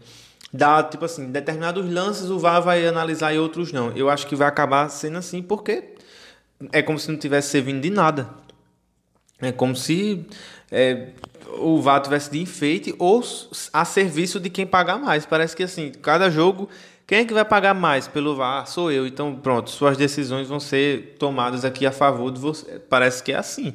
dá, 0.54 0.84
tipo 0.84 1.06
assim, 1.06 1.32
determinados 1.32 1.90
lances 1.90 2.30
o 2.30 2.38
VAR 2.38 2.62
vai 2.62 2.86
analisar 2.86 3.34
e 3.34 3.40
outros 3.40 3.72
não. 3.72 3.92
Eu 3.92 4.10
acho 4.10 4.28
que 4.28 4.36
vai 4.36 4.48
acabar 4.48 4.90
sendo 4.90 5.18
assim 5.18 5.42
porque 5.42 5.96
é 6.72 6.82
como 6.82 7.00
se 7.00 7.10
não 7.10 7.18
tivesse 7.18 7.50
servindo 7.50 7.82
de 7.82 7.90
nada. 7.90 8.30
É 9.40 9.52
como 9.52 9.76
se 9.76 10.26
é, 10.72 11.10
o 11.58 11.82
VAR 11.82 12.02
tivesse 12.02 12.32
de 12.32 12.40
enfeite 12.40 12.94
ou 13.00 13.24
a 13.74 13.86
serviço 13.86 14.40
de 14.40 14.50
quem 14.50 14.68
pagar 14.68 15.00
mais. 15.00 15.26
Parece 15.26 15.56
que 15.56 15.64
assim, 15.64 15.92
cada 15.92 16.30
jogo, 16.30 16.70
quem 17.08 17.20
é 17.20 17.26
que 17.26 17.34
vai 17.34 17.46
pagar 17.46 17.74
mais 17.74 18.08
pelo 18.08 18.36
VAR? 18.36 18.68
Sou 18.68 18.92
eu. 18.92 19.08
Então, 19.08 19.36
pronto, 19.36 19.70
suas 19.70 19.98
decisões 19.98 20.48
vão 20.48 20.60
ser 20.60 21.16
tomadas 21.18 21.66
aqui 21.66 21.86
a 21.86 21.92
favor 21.92 22.32
de 22.32 22.40
você. 22.40 22.80
Parece 22.90 23.24
que 23.24 23.32
é 23.32 23.38
assim. 23.38 23.74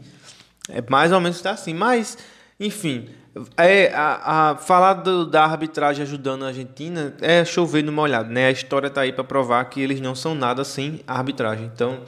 É 0.69 0.83
mais 0.89 1.11
ou 1.11 1.21
menos 1.21 1.37
está 1.37 1.51
assim. 1.51 1.75
Mas, 1.75 2.17
enfim, 2.61 3.09
é, 3.57 3.93
a, 3.95 4.51
a 4.51 4.57
falar 4.57 4.95
do, 4.95 5.27
da 5.27 5.45
arbitragem 5.45 6.03
ajudando 6.03 6.45
a 6.45 6.49
Argentina 6.49 7.15
é 7.21 7.45
chover 7.45 7.83
no 7.83 7.93
molhado, 7.93 8.31
né? 8.31 8.47
A 8.47 8.51
história 8.51 8.89
tá 8.89 9.03
aí 9.03 9.13
para 9.13 9.25
provar 9.25 9.65
que 9.67 9.81
eles 9.81 10.01
não 10.01 10.15
são 10.15 10.35
nada 10.35 10.65
sem 10.65 11.01
arbitragem. 11.07 11.71
Então, 11.73 12.01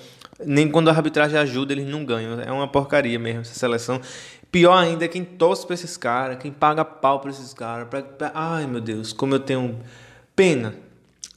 nem 0.44 0.70
quando 0.70 0.88
a 0.88 0.92
arbitragem 0.92 1.38
ajuda, 1.38 1.72
eles 1.72 1.86
não 1.86 2.04
ganham. 2.04 2.40
É 2.40 2.50
uma 2.50 2.66
porcaria 2.66 3.18
mesmo 3.18 3.42
essa 3.42 3.54
seleção. 3.54 4.00
Pior 4.50 4.76
ainda 4.76 5.04
é 5.04 5.08
quem 5.08 5.24
torce 5.24 5.66
para 5.66 5.74
esses 5.74 5.96
caras, 5.96 6.38
quem 6.38 6.50
paga 6.50 6.84
pau 6.84 7.20
para 7.20 7.30
esses 7.30 7.52
caras. 7.52 7.88
Pra. 7.88 8.32
Ai, 8.34 8.66
meu 8.66 8.80
Deus, 8.80 9.12
como 9.12 9.34
eu 9.34 9.40
tenho 9.40 9.78
pena. 10.34 10.74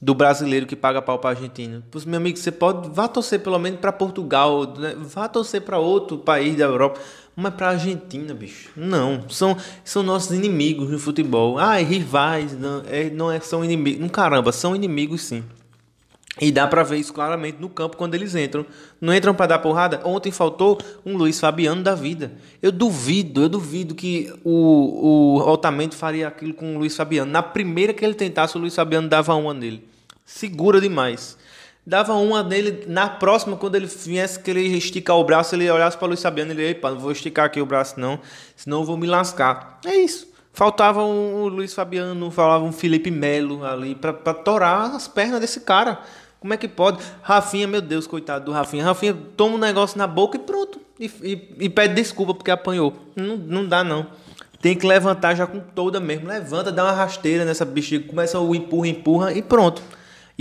do 0.01 0.15
brasileiro 0.15 0.65
que 0.65 0.75
paga 0.75 1.01
pau 1.01 1.19
para 1.19 1.31
argentino. 1.31 1.83
Pois, 1.91 2.05
meu 2.05 2.17
amigo, 2.17 2.37
você 2.37 2.51
pode 2.51 2.89
vá 2.89 3.07
torcer 3.07 3.39
pelo 3.41 3.59
menos 3.59 3.79
para 3.79 3.91
Portugal, 3.91 4.73
né? 4.77 4.95
vá 4.97 5.27
torcer 5.27 5.61
para 5.61 5.77
outro 5.77 6.17
país 6.17 6.55
da 6.57 6.63
Europa, 6.63 6.99
mas 7.35 7.53
para 7.53 7.69
Argentina, 7.69 8.33
bicho. 8.33 8.69
Não, 8.75 9.29
são 9.29 9.57
são 9.83 10.03
nossos 10.03 10.31
inimigos 10.31 10.89
no 10.89 10.99
futebol. 10.99 11.57
Ah, 11.57 11.77
rivais, 11.77 12.57
não, 12.57 12.83
é, 12.87 13.09
não 13.09 13.31
é, 13.31 13.39
são 13.39 13.63
inimigos. 13.63 14.09
Caramba, 14.11 14.51
são 14.51 14.75
inimigos 14.75 15.21
sim. 15.21 15.43
E 16.39 16.51
dá 16.51 16.65
para 16.65 16.81
ver 16.83 16.97
isso 16.97 17.13
claramente 17.13 17.57
no 17.59 17.69
campo 17.69 17.97
quando 17.97 18.15
eles 18.15 18.35
entram. 18.35 18.65
Não 19.01 19.13
entram 19.13 19.33
para 19.35 19.47
dar 19.47 19.59
porrada? 19.59 20.01
Ontem 20.05 20.31
faltou 20.31 20.79
um 21.05 21.17
Luiz 21.17 21.39
Fabiano 21.39 21.83
da 21.83 21.93
vida. 21.93 22.31
Eu 22.61 22.71
duvido, 22.71 23.43
eu 23.43 23.49
duvido 23.49 23.93
que 23.93 24.33
o, 24.43 25.39
o 25.39 25.51
Otamendi 25.51 25.95
faria 25.95 26.29
aquilo 26.29 26.53
com 26.53 26.75
o 26.75 26.79
Luiz 26.79 26.95
Fabiano. 26.95 27.29
Na 27.29 27.43
primeira 27.43 27.93
que 27.93 28.03
ele 28.03 28.13
tentasse, 28.13 28.55
o 28.55 28.59
Luiz 28.59 28.73
Fabiano 28.73 29.09
dava 29.09 29.35
uma 29.35 29.53
nele. 29.53 29.83
Segura 30.25 30.79
demais. 30.79 31.37
Dava 31.85 32.13
uma 32.13 32.43
nele. 32.43 32.85
Na 32.87 33.09
próxima, 33.09 33.57
quando 33.57 33.75
ele 33.75 33.87
viesse 33.87 34.39
que 34.39 34.51
ele 34.51 34.61
esticar 34.77 35.17
o 35.17 35.23
braço, 35.23 35.55
ele 35.55 35.69
olhasse 35.69 35.97
para 35.97 36.05
o 36.05 36.07
Luiz 36.09 36.21
Fabiano 36.21 36.51
e 36.51 36.53
ele, 36.53 36.69
epa, 36.69 36.91
não 36.91 36.99
vou 36.99 37.11
esticar 37.11 37.45
aqui 37.45 37.59
o 37.59 37.65
braço 37.65 37.99
não, 37.99 38.19
senão 38.55 38.79
eu 38.79 38.85
vou 38.85 38.97
me 38.97 39.07
lascar. 39.07 39.79
É 39.85 39.95
isso. 39.95 40.31
Faltava 40.53 41.03
um, 41.03 41.47
Luiz 41.47 41.73
Fabiano, 41.73 42.29
falava 42.29 42.63
um 42.63 42.71
Felipe 42.71 43.09
Melo 43.09 43.65
ali 43.65 43.95
para 43.95 44.33
torar 44.33 44.93
as 44.93 45.07
pernas 45.07 45.39
desse 45.39 45.61
cara. 45.61 45.99
Como 46.39 46.53
é 46.53 46.57
que 46.57 46.67
pode? 46.67 46.97
Rafinha, 47.21 47.67
meu 47.67 47.81
Deus, 47.81 48.05
coitado 48.05 48.45
do 48.45 48.51
Rafinha. 48.51 48.83
Rafinha 48.83 49.15
toma 49.37 49.55
um 49.55 49.59
negócio 49.59 49.97
na 49.97 50.07
boca 50.07 50.37
e 50.37 50.39
pronto. 50.39 50.81
E, 50.99 51.05
e, 51.21 51.65
e 51.65 51.69
pede 51.69 51.93
desculpa 51.93 52.33
porque 52.33 52.51
apanhou. 52.51 52.95
Não, 53.15 53.37
não 53.37 53.65
dá, 53.65 53.83
não. 53.83 54.07
Tem 54.59 54.75
que 54.75 54.85
levantar 54.85 55.35
já 55.35 55.47
com 55.47 55.59
toda 55.59 55.99
mesmo. 55.99 56.27
Levanta, 56.27 56.71
dá 56.71 56.83
uma 56.83 56.91
rasteira 56.91 57.45
nessa 57.45 57.63
bexiga, 57.63 58.07
começa 58.07 58.39
o 58.39 58.53
empurra, 58.53 58.87
empurra 58.87 59.33
e 59.33 59.41
pronto. 59.41 59.81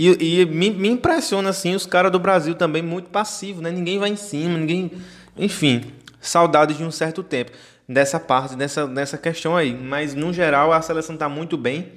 E, 0.03 0.39
e 0.41 0.45
me, 0.47 0.71
me, 0.71 0.89
impressiona 0.89 1.51
assim 1.51 1.75
os 1.75 1.85
caras 1.85 2.11
do 2.11 2.17
Brasil 2.17 2.55
também 2.55 2.81
muito 2.81 3.11
passivos, 3.11 3.61
né? 3.61 3.69
Ninguém 3.69 3.99
vai 3.99 4.09
em 4.09 4.15
cima, 4.15 4.57
ninguém. 4.57 4.91
Enfim, 5.37 5.93
saudades 6.19 6.75
de 6.75 6.83
um 6.83 6.89
certo 6.89 7.21
tempo 7.21 7.51
dessa 7.87 8.19
parte, 8.19 8.55
dessa, 8.55 8.87
dessa 8.87 9.15
questão 9.15 9.55
aí. 9.55 9.75
Mas 9.75 10.15
no 10.15 10.33
geral 10.33 10.73
a 10.73 10.81
seleção 10.81 11.13
está 11.13 11.29
muito 11.29 11.55
bem. 11.55 11.91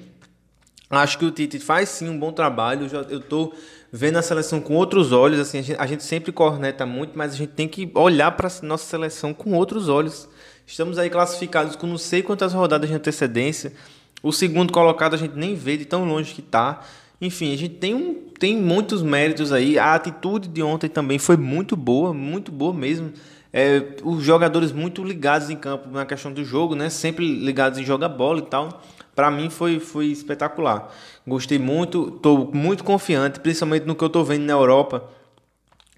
Acho 0.87 1.17
que 1.17 1.25
o 1.25 1.31
Tite 1.31 1.57
faz 1.57 1.89
sim 1.89 2.07
um 2.07 2.19
bom 2.19 2.31
trabalho. 2.31 2.87
Eu 3.09 3.17
estou 3.17 3.55
vendo 3.91 4.19
a 4.19 4.21
seleção 4.21 4.61
com 4.61 4.75
outros 4.75 5.11
olhos. 5.11 5.39
Assim, 5.39 5.57
a 5.57 5.61
gente, 5.63 5.81
a 5.81 5.87
gente 5.87 6.03
sempre 6.03 6.31
corneta 6.31 6.85
muito, 6.85 7.17
mas 7.17 7.33
a 7.33 7.35
gente 7.35 7.53
tem 7.53 7.67
que 7.67 7.89
olhar 7.95 8.29
para 8.33 8.47
a 8.47 8.51
nossa 8.61 8.85
seleção 8.85 9.33
com 9.33 9.53
outros 9.53 9.89
olhos. 9.89 10.29
Estamos 10.67 10.99
aí 10.99 11.09
classificados 11.09 11.75
com 11.75 11.87
não 11.87 11.97
sei 11.97 12.21
quantas 12.21 12.53
rodadas 12.53 12.87
de 12.87 12.95
antecedência. 12.95 13.73
O 14.21 14.31
segundo 14.31 14.71
colocado 14.71 15.15
a 15.15 15.17
gente 15.17 15.35
nem 15.35 15.55
vê 15.55 15.75
de 15.75 15.85
tão 15.85 16.05
longe 16.05 16.35
que 16.35 16.41
está. 16.41 16.83
Enfim, 17.25 17.53
a 17.53 17.57
gente 17.57 17.75
tem, 17.75 17.93
um, 17.93 18.13
tem 18.39 18.55
muitos 18.55 19.01
méritos 19.01 19.51
aí. 19.51 19.79
A 19.79 19.95
atitude 19.95 20.47
de 20.47 20.61
ontem 20.61 20.87
também 20.87 21.17
foi 21.17 21.37
muito 21.37 21.75
boa, 21.75 22.13
muito 22.13 22.51
boa 22.51 22.73
mesmo. 22.73 23.11
É, 23.51 23.95
os 24.03 24.23
jogadores 24.23 24.71
muito 24.71 25.03
ligados 25.03 25.49
em 25.49 25.55
campo 25.55 25.89
na 25.89 26.05
questão 26.05 26.31
do 26.31 26.43
jogo, 26.43 26.75
né? 26.75 26.89
Sempre 26.89 27.25
ligados 27.25 27.79
em 27.79 27.83
jogar 27.83 28.09
bola 28.09 28.39
e 28.39 28.43
tal. 28.43 28.83
Para 29.15 29.31
mim 29.31 29.49
foi, 29.49 29.79
foi 29.79 30.07
espetacular. 30.07 30.93
Gostei 31.25 31.57
muito, 31.57 32.13
estou 32.15 32.51
muito 32.53 32.83
confiante, 32.83 33.39
principalmente 33.39 33.85
no 33.85 33.95
que 33.95 34.03
eu 34.03 34.07
estou 34.07 34.25
vendo 34.25 34.43
na 34.43 34.53
Europa. 34.53 35.09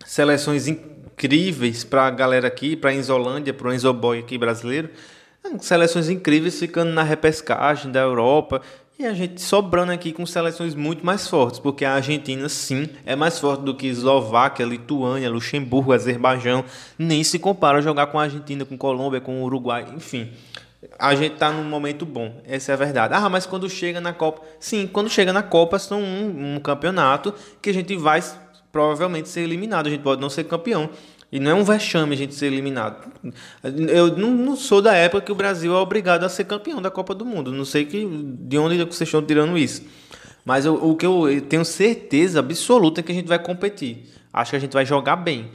Seleções 0.05 0.67
incríveis 0.67 1.83
para 1.83 2.05
a 2.05 2.11
galera 2.11 2.47
aqui, 2.47 2.75
para 2.75 2.91
a 2.91 2.93
Enzolândia, 2.93 3.53
para 3.53 3.67
o 3.67 3.73
Enzoboy 3.73 4.19
aqui 4.19 4.37
brasileiro. 4.37 4.89
Seleções 5.59 6.09
incríveis 6.09 6.59
ficando 6.59 6.91
na 6.91 7.01
repescagem 7.01 7.91
da 7.91 8.01
Europa. 8.01 8.61
E 8.99 9.05
a 9.05 9.13
gente 9.13 9.39
sobrando 9.39 9.91
aqui 9.91 10.11
com 10.11 10.25
seleções 10.25 10.73
muito 10.73 11.05
mais 11.05 11.27
fortes, 11.27 11.59
porque 11.59 11.85
a 11.85 11.93
Argentina, 11.93 12.49
sim, 12.49 12.89
é 13.05 13.15
mais 13.15 13.37
forte 13.37 13.61
do 13.61 13.75
que 13.75 13.85
Eslováquia, 13.85 14.65
Lituânia, 14.65 15.29
Luxemburgo, 15.29 15.93
Azerbaijão. 15.93 16.65
Nem 16.97 17.23
se 17.23 17.37
compara 17.37 17.77
a 17.77 17.81
jogar 17.81 18.07
com 18.07 18.19
a 18.19 18.23
Argentina, 18.23 18.65
com 18.65 18.75
Colômbia, 18.75 19.21
com 19.21 19.43
Uruguai, 19.43 19.85
enfim. 19.95 20.31
A 20.97 21.13
gente 21.13 21.33
está 21.33 21.51
num 21.51 21.63
momento 21.63 22.07
bom, 22.07 22.41
essa 22.43 22.71
é 22.71 22.73
a 22.73 22.75
verdade. 22.75 23.13
Ah, 23.13 23.29
mas 23.29 23.45
quando 23.45 23.69
chega 23.69 24.01
na 24.01 24.13
Copa. 24.13 24.41
Sim, 24.59 24.87
quando 24.87 25.11
chega 25.11 25.31
na 25.31 25.43
Copa, 25.43 25.77
são 25.77 26.01
um, 26.01 26.55
um 26.55 26.59
campeonato 26.59 27.35
que 27.61 27.69
a 27.69 27.73
gente 27.73 27.95
vai 27.95 28.19
provavelmente 28.71 29.29
ser 29.29 29.41
eliminado. 29.41 29.85
A 29.85 29.89
gente 29.91 30.01
pode 30.01 30.19
não 30.19 30.29
ser 30.29 30.45
campeão. 30.45 30.89
E 31.31 31.39
não 31.39 31.51
é 31.51 31.53
um 31.53 31.63
vexame 31.63 32.13
a 32.13 32.17
gente 32.17 32.33
ser 32.33 32.47
eliminado. 32.47 33.11
Eu 33.63 34.15
não, 34.15 34.31
não, 34.31 34.55
sou 34.55 34.81
da 34.81 34.93
época 34.95 35.21
que 35.21 35.31
o 35.31 35.35
Brasil 35.35 35.73
é 35.73 35.77
obrigado 35.77 36.23
a 36.23 36.29
ser 36.29 36.45
campeão 36.45 36.81
da 36.81 36.89
Copa 36.89 37.13
do 37.13 37.25
Mundo. 37.25 37.51
Não 37.51 37.65
sei 37.65 37.85
que, 37.85 38.07
de 38.39 38.57
onde 38.57 38.77
vocês 38.77 39.01
estão 39.01 39.21
tirando 39.21 39.57
isso. 39.57 39.83
Mas 40.45 40.65
eu, 40.65 40.75
o 40.75 40.95
que 40.95 41.05
eu 41.05 41.25
tenho 41.49 41.65
certeza 41.65 42.39
absoluta 42.39 43.01
é 43.01 43.03
que 43.03 43.11
a 43.11 43.15
gente 43.15 43.27
vai 43.27 43.37
competir. 43.37 44.05
Acho 44.31 44.51
que 44.51 44.55
a 44.55 44.59
gente 44.59 44.71
vai 44.71 44.85
jogar 44.85 45.17
bem. 45.17 45.51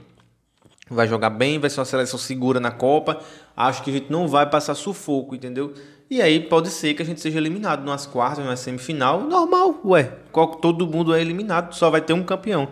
Vai 0.90 1.08
jogar 1.08 1.30
bem, 1.30 1.58
vai 1.58 1.70
ser 1.70 1.80
uma 1.80 1.86
seleção 1.86 2.18
segura 2.18 2.60
na 2.60 2.70
Copa. 2.70 3.22
Acho 3.56 3.82
que 3.82 3.88
a 3.88 3.92
gente 3.94 4.12
não 4.12 4.28
vai 4.28 4.44
passar 4.48 4.74
sufoco, 4.74 5.34
entendeu? 5.34 5.72
E 6.10 6.20
aí 6.20 6.40
pode 6.40 6.68
ser 6.68 6.92
que 6.92 7.00
a 7.00 7.04
gente 7.06 7.22
seja 7.22 7.38
eliminado 7.38 7.82
nas 7.86 8.04
quartas, 8.04 8.44
na 8.44 8.54
semifinal. 8.56 9.22
Normal, 9.22 9.80
ué. 9.86 10.12
Todo 10.60 10.86
mundo 10.86 11.14
é 11.14 11.22
eliminado, 11.22 11.72
só 11.72 11.88
vai 11.88 12.02
ter 12.02 12.12
um 12.12 12.22
campeão. 12.22 12.68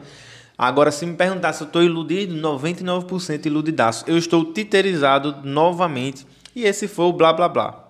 Agora, 0.62 0.90
se 0.90 1.07
me 1.07 1.17
perguntar 1.17 1.55
se 1.55 1.62
eu 1.62 1.67
estou 1.67 1.83
iludido, 1.83 2.35
99% 2.35 3.47
iludidaço. 3.47 4.05
Eu 4.07 4.19
estou 4.19 4.52
titerizado 4.52 5.37
novamente. 5.43 6.26
E 6.55 6.64
esse 6.64 6.87
foi 6.87 7.07
o 7.07 7.14
blá 7.14 7.33
blá 7.33 7.49
blá. 7.49 7.83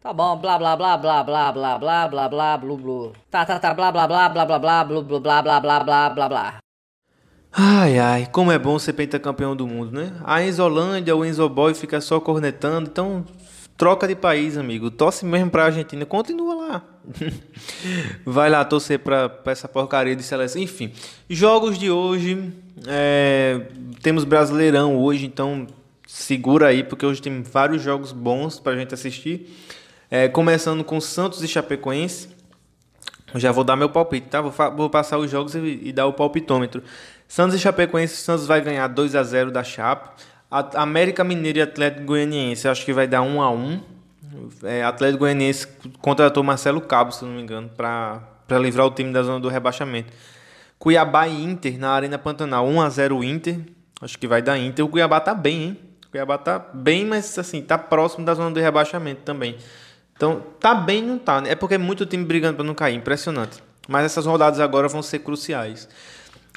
Tá 0.00 0.12
bom, 0.12 0.36
blá 0.36 0.56
blá 0.56 0.76
blá 0.76 0.96
blá 0.96 1.24
blá 1.24 1.52
blá 1.52 1.78
blá 1.78 2.06
blá 2.06 2.28
blá 2.28 2.28
blá 2.28 2.58
blá. 2.58 3.12
Tá, 3.28 3.44
tá, 3.44 3.58
tá, 3.58 3.74
blá 3.74 3.90
blá 3.90 4.06
blá 4.06 4.28
blá 4.28 4.46
blá 4.46 4.56
blá 4.56 4.84
blá 4.84 5.02
blá 5.02 5.18
blá 5.18 5.42
blá 5.42 5.60
blá 5.60 5.80
blá 5.80 6.10
blá 6.10 6.28
blá. 6.28 6.58
Ai, 7.50 7.98
ai, 7.98 8.28
como 8.30 8.52
é 8.52 8.58
bom 8.60 8.78
ser 8.78 8.92
pentacampeão 8.92 9.56
do 9.56 9.66
mundo, 9.66 9.90
né? 9.90 10.12
A 10.24 10.44
Enzolândia, 10.44 11.16
o 11.16 11.24
Enzoboy 11.24 11.74
fica 11.74 12.00
só 12.00 12.20
cornetando, 12.20 12.88
então 12.88 13.24
troca 13.76 14.06
de 14.06 14.14
país, 14.14 14.56
amigo. 14.56 14.92
Torce 14.92 15.26
mesmo 15.26 15.50
pra 15.50 15.64
Argentina, 15.64 16.06
continua 16.06 16.54
Vai 18.24 18.50
lá 18.50 18.64
torcer 18.64 18.98
pra, 18.98 19.30
essa 19.46 19.68
porcaria 19.68 20.16
de 20.16 20.22
seleção. 20.22 20.60
Enfim, 20.60 20.92
jogos 21.28 21.78
de 21.78 21.90
hoje. 21.90 22.52
É, 22.86 23.62
temos 24.02 24.24
Brasileirão 24.24 24.96
hoje, 24.96 25.26
então 25.26 25.66
segura 26.06 26.68
aí, 26.68 26.84
porque 26.84 27.04
hoje 27.04 27.20
tem 27.20 27.42
vários 27.42 27.82
jogos 27.82 28.12
bons 28.12 28.58
pra 28.58 28.76
gente 28.76 28.94
assistir. 28.94 29.54
É, 30.10 30.28
começando 30.28 30.84
com 30.84 31.00
Santos 31.00 31.42
e 31.42 31.48
Chapecoense. 31.48 32.28
Já 33.34 33.50
vou 33.50 33.64
dar 33.64 33.76
meu 33.76 33.88
palpite, 33.88 34.28
tá? 34.28 34.40
Vou, 34.40 34.52
vou 34.76 34.88
passar 34.88 35.18
os 35.18 35.30
jogos 35.30 35.54
e, 35.54 35.80
e, 35.84 35.92
dar 35.92 36.06
o 36.06 36.12
palpitômetro. 36.12 36.82
Santos 37.26 37.56
e 37.56 37.58
Chapecoense, 37.58 38.16
Santos 38.16 38.46
vai 38.46 38.60
ganhar 38.60 38.86
2 38.86 39.16
a 39.16 39.22
0 39.22 39.50
da 39.50 39.64
Chape. 39.64 40.10
América 40.74 41.24
Mineiro 41.24 41.58
e 41.58 41.62
Atlético 41.62 42.06
Goianiense, 42.06 42.68
acho 42.68 42.84
que 42.84 42.92
vai 42.92 43.08
dar 43.08 43.20
1 43.20 43.42
a 43.42 43.50
1 43.50 43.95
é, 44.62 44.82
Atlético 44.82 45.20
Goianiense 45.20 45.66
contratou 46.00 46.42
Marcelo 46.42 46.80
Cabo, 46.80 47.12
se 47.12 47.24
não 47.24 47.32
me 47.32 47.42
engano, 47.42 47.68
para 47.68 48.58
livrar 48.60 48.86
o 48.86 48.90
time 48.90 49.12
da 49.12 49.22
zona 49.22 49.40
do 49.40 49.48
rebaixamento. 49.48 50.12
Cuiabá 50.78 51.26
e 51.26 51.42
Inter 51.42 51.78
na 51.78 51.90
Arena 51.90 52.18
Pantanal, 52.18 52.66
1 52.66 52.80
a 52.80 52.88
0 52.88 53.24
Inter. 53.24 53.60
Acho 54.00 54.18
que 54.18 54.28
vai 54.28 54.42
dar 54.42 54.58
Inter. 54.58 54.84
O 54.84 54.88
Cuiabá 54.88 55.20
tá 55.20 55.34
bem, 55.34 55.62
hein? 55.62 55.78
O 56.06 56.10
Cuiabá 56.10 56.36
tá 56.38 56.58
bem, 56.58 57.04
mas 57.04 57.38
assim, 57.38 57.62
tá 57.62 57.78
próximo 57.78 58.24
da 58.24 58.34
zona 58.34 58.50
do 58.50 58.60
rebaixamento 58.60 59.22
também. 59.22 59.56
Então, 60.14 60.42
tá 60.60 60.74
bem, 60.74 61.02
não 61.02 61.18
tá. 61.18 61.40
Né? 61.40 61.50
É 61.50 61.54
porque 61.54 61.74
é 61.74 61.78
muito 61.78 62.06
time 62.06 62.24
brigando 62.24 62.56
para 62.56 62.64
não 62.64 62.74
cair, 62.74 62.94
impressionante. 62.94 63.62
Mas 63.88 64.04
essas 64.04 64.26
rodadas 64.26 64.60
agora 64.60 64.88
vão 64.88 65.02
ser 65.02 65.20
cruciais. 65.20 65.88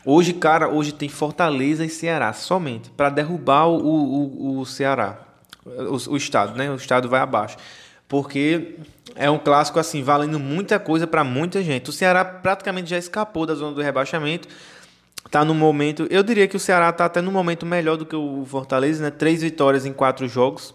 Hoje, 0.05 0.33
cara, 0.33 0.69
hoje 0.69 0.93
tem 0.93 1.09
Fortaleza 1.09 1.85
e 1.85 1.89
Ceará 1.89 2.31
somente 2.33 2.89
para 2.89 3.09
derrubar 3.09 3.67
o, 3.67 3.77
o, 3.77 4.59
o 4.59 4.65
Ceará 4.65 5.28
o, 5.65 6.13
o 6.13 6.17
estado, 6.17 6.57
né? 6.57 6.69
O 6.69 6.75
estado 6.75 7.09
vai 7.09 7.21
abaixo. 7.21 7.57
Porque 8.07 8.75
é 9.15 9.29
um 9.29 9.37
clássico 9.37 9.79
assim, 9.79 10.01
valendo 10.01 10.39
muita 10.39 10.79
coisa 10.79 11.05
para 11.05 11.23
muita 11.23 11.63
gente. 11.63 11.89
O 11.89 11.93
Ceará 11.93 12.25
praticamente 12.25 12.89
já 12.89 12.97
escapou 12.97 13.45
da 13.45 13.53
zona 13.53 13.75
do 13.75 13.81
rebaixamento. 13.81 14.47
Tá 15.29 15.45
no 15.45 15.53
momento, 15.53 16.07
eu 16.09 16.23
diria 16.23 16.47
que 16.47 16.55
o 16.55 16.59
Ceará 16.59 16.91
tá 16.91 17.05
até 17.05 17.21
no 17.21 17.31
momento 17.31 17.65
melhor 17.65 17.97
do 17.97 18.05
que 18.05 18.15
o 18.15 18.45
Fortaleza, 18.45 19.03
né? 19.03 19.11
Três 19.11 19.41
vitórias 19.41 19.85
em 19.85 19.93
quatro 19.93 20.27
jogos. 20.27 20.73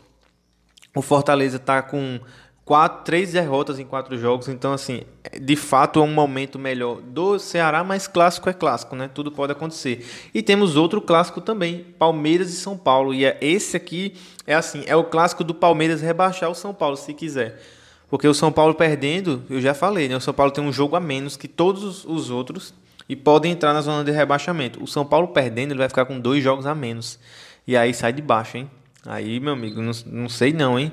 O 0.95 1.03
Fortaleza 1.03 1.59
tá 1.59 1.83
com 1.83 2.21
quatro, 2.65 3.05
três 3.05 3.33
derrotas 3.33 3.79
em 3.79 3.85
quatro 3.85 4.17
jogos. 4.19 4.49
Então, 4.49 4.73
assim, 4.73 5.03
de 5.41 5.57
fato 5.57 6.01
é 6.01 6.03
um 6.03 6.13
momento 6.13 6.59
melhor 6.59 7.01
do 7.01 7.39
Ceará, 7.39 7.85
mas 7.85 8.07
clássico 8.07 8.49
é 8.49 8.53
clássico, 8.53 8.97
né? 8.97 9.11
Tudo 9.13 9.31
pode 9.31 9.53
acontecer. 9.53 10.07
E 10.33 10.43
temos 10.43 10.77
outro 10.77 11.01
clássico 11.01 11.41
também, 11.41 11.85
Palmeiras 11.99 12.51
e 12.51 12.57
São 12.57 12.77
Paulo. 12.77 13.13
E 13.13 13.25
é 13.25 13.37
esse 13.41 13.77
aqui 13.77 14.15
é 14.47 14.55
assim, 14.55 14.83
é 14.87 14.97
o 14.97 15.05
clássico 15.05 15.45
do 15.45 15.55
Palmeiras 15.55 16.01
rebaixar 16.01 16.51
o 16.51 16.55
São 16.55 16.75
Paulo, 16.75 16.97
se 16.97 17.13
quiser. 17.15 17.61
Porque 18.09 18.29
o 18.29 18.35
São 18.35 18.53
Paulo 18.53 18.75
perdendo, 18.75 19.43
eu 19.49 19.61
já 19.61 19.75
falei, 19.75 20.09
né? 20.09 20.17
O 20.17 20.21
São 20.21 20.35
Paulo 20.35 20.53
tem 20.53 20.63
um 20.63 20.73
jogo 20.73 20.97
a 20.97 21.01
menos 21.01 21.37
que 21.37 21.49
todos 21.49 22.05
os 22.05 22.31
outros 22.31 22.75
e 23.09 23.17
podem 23.17 23.53
entrar 23.53 23.73
na 23.73 23.81
zona 23.81 24.05
de 24.05 24.11
rebaixamento. 24.11 24.83
O 24.83 24.87
São 24.87 25.05
Paulo 25.05 25.29
perdendo, 25.29 25.73
ele 25.73 25.79
vai 25.79 25.89
ficar 25.89 26.05
com 26.05 26.19
dois 26.19 26.43
jogos 26.43 26.67
a 26.67 26.75
menos. 26.75 27.19
E 27.67 27.77
aí 27.77 27.93
sai 27.93 28.13
de 28.13 28.23
baixo, 28.23 28.57
hein? 28.57 28.71
Aí, 29.07 29.39
meu 29.41 29.53
amigo, 29.53 29.83
não, 29.83 29.93
não 30.07 30.29
sei 30.29 30.53
não, 30.53 30.79
hein? 30.79 30.93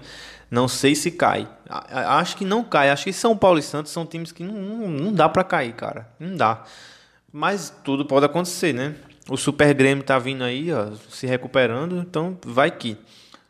Não 0.52 0.68
sei 0.68 0.94
se 0.96 1.10
cai. 1.10 1.48
Acho 1.70 2.36
que 2.36 2.44
não 2.44 2.62
cai. 2.62 2.90
Acho 2.90 3.06
que 3.06 3.14
São 3.14 3.38
Paulo 3.38 3.58
e 3.58 3.64
Santos 3.64 3.94
são 3.94 4.06
times 4.06 4.34
que 4.34 4.44
não, 4.44 4.90
não, 4.90 5.14
dá 5.14 5.30
para 5.30 5.46
cair, 5.46 5.72
cara. 5.72 6.10
Não 6.20 6.36
dá. 6.36 6.64
Mas 7.32 7.74
tudo 7.86 8.06
pode 8.06 8.26
acontecer, 8.26 8.74
né? 8.74 8.96
O 9.30 9.38
Super 9.38 9.74
Grêmio 9.74 10.04
tá 10.04 10.20
vindo 10.20 10.44
aí, 10.44 10.74
ó, 10.74 10.90
se 11.10 11.26
recuperando, 11.26 12.00
então 12.00 12.38
vai 12.46 12.70
que. 12.70 12.98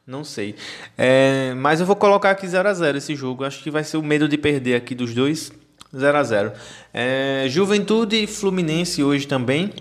Não 0.05 0.23
sei. 0.23 0.55
É, 0.95 1.53
mas 1.55 1.79
eu 1.79 1.87
vou 1.87 1.95
colocar 1.95 2.29
aqui 2.29 2.47
0 2.47 2.69
a 2.69 2.73
0 2.73 2.97
esse 2.99 3.15
jogo. 3.15 3.43
Acho 3.43 3.63
que 3.63 3.71
vai 3.71 3.83
ser 3.83 3.97
o 3.97 4.03
medo 4.03 4.27
de 4.27 4.37
perder 4.37 4.75
aqui 4.75 4.93
dos 4.93 5.13
dois. 5.15 5.51
0 5.95 6.17
a 6.17 6.23
0 6.23 6.53
é, 6.93 7.45
Juventude 7.49 8.23
e 8.23 8.27
Fluminense 8.27 9.03
hoje 9.03 9.25
também. 9.25 9.73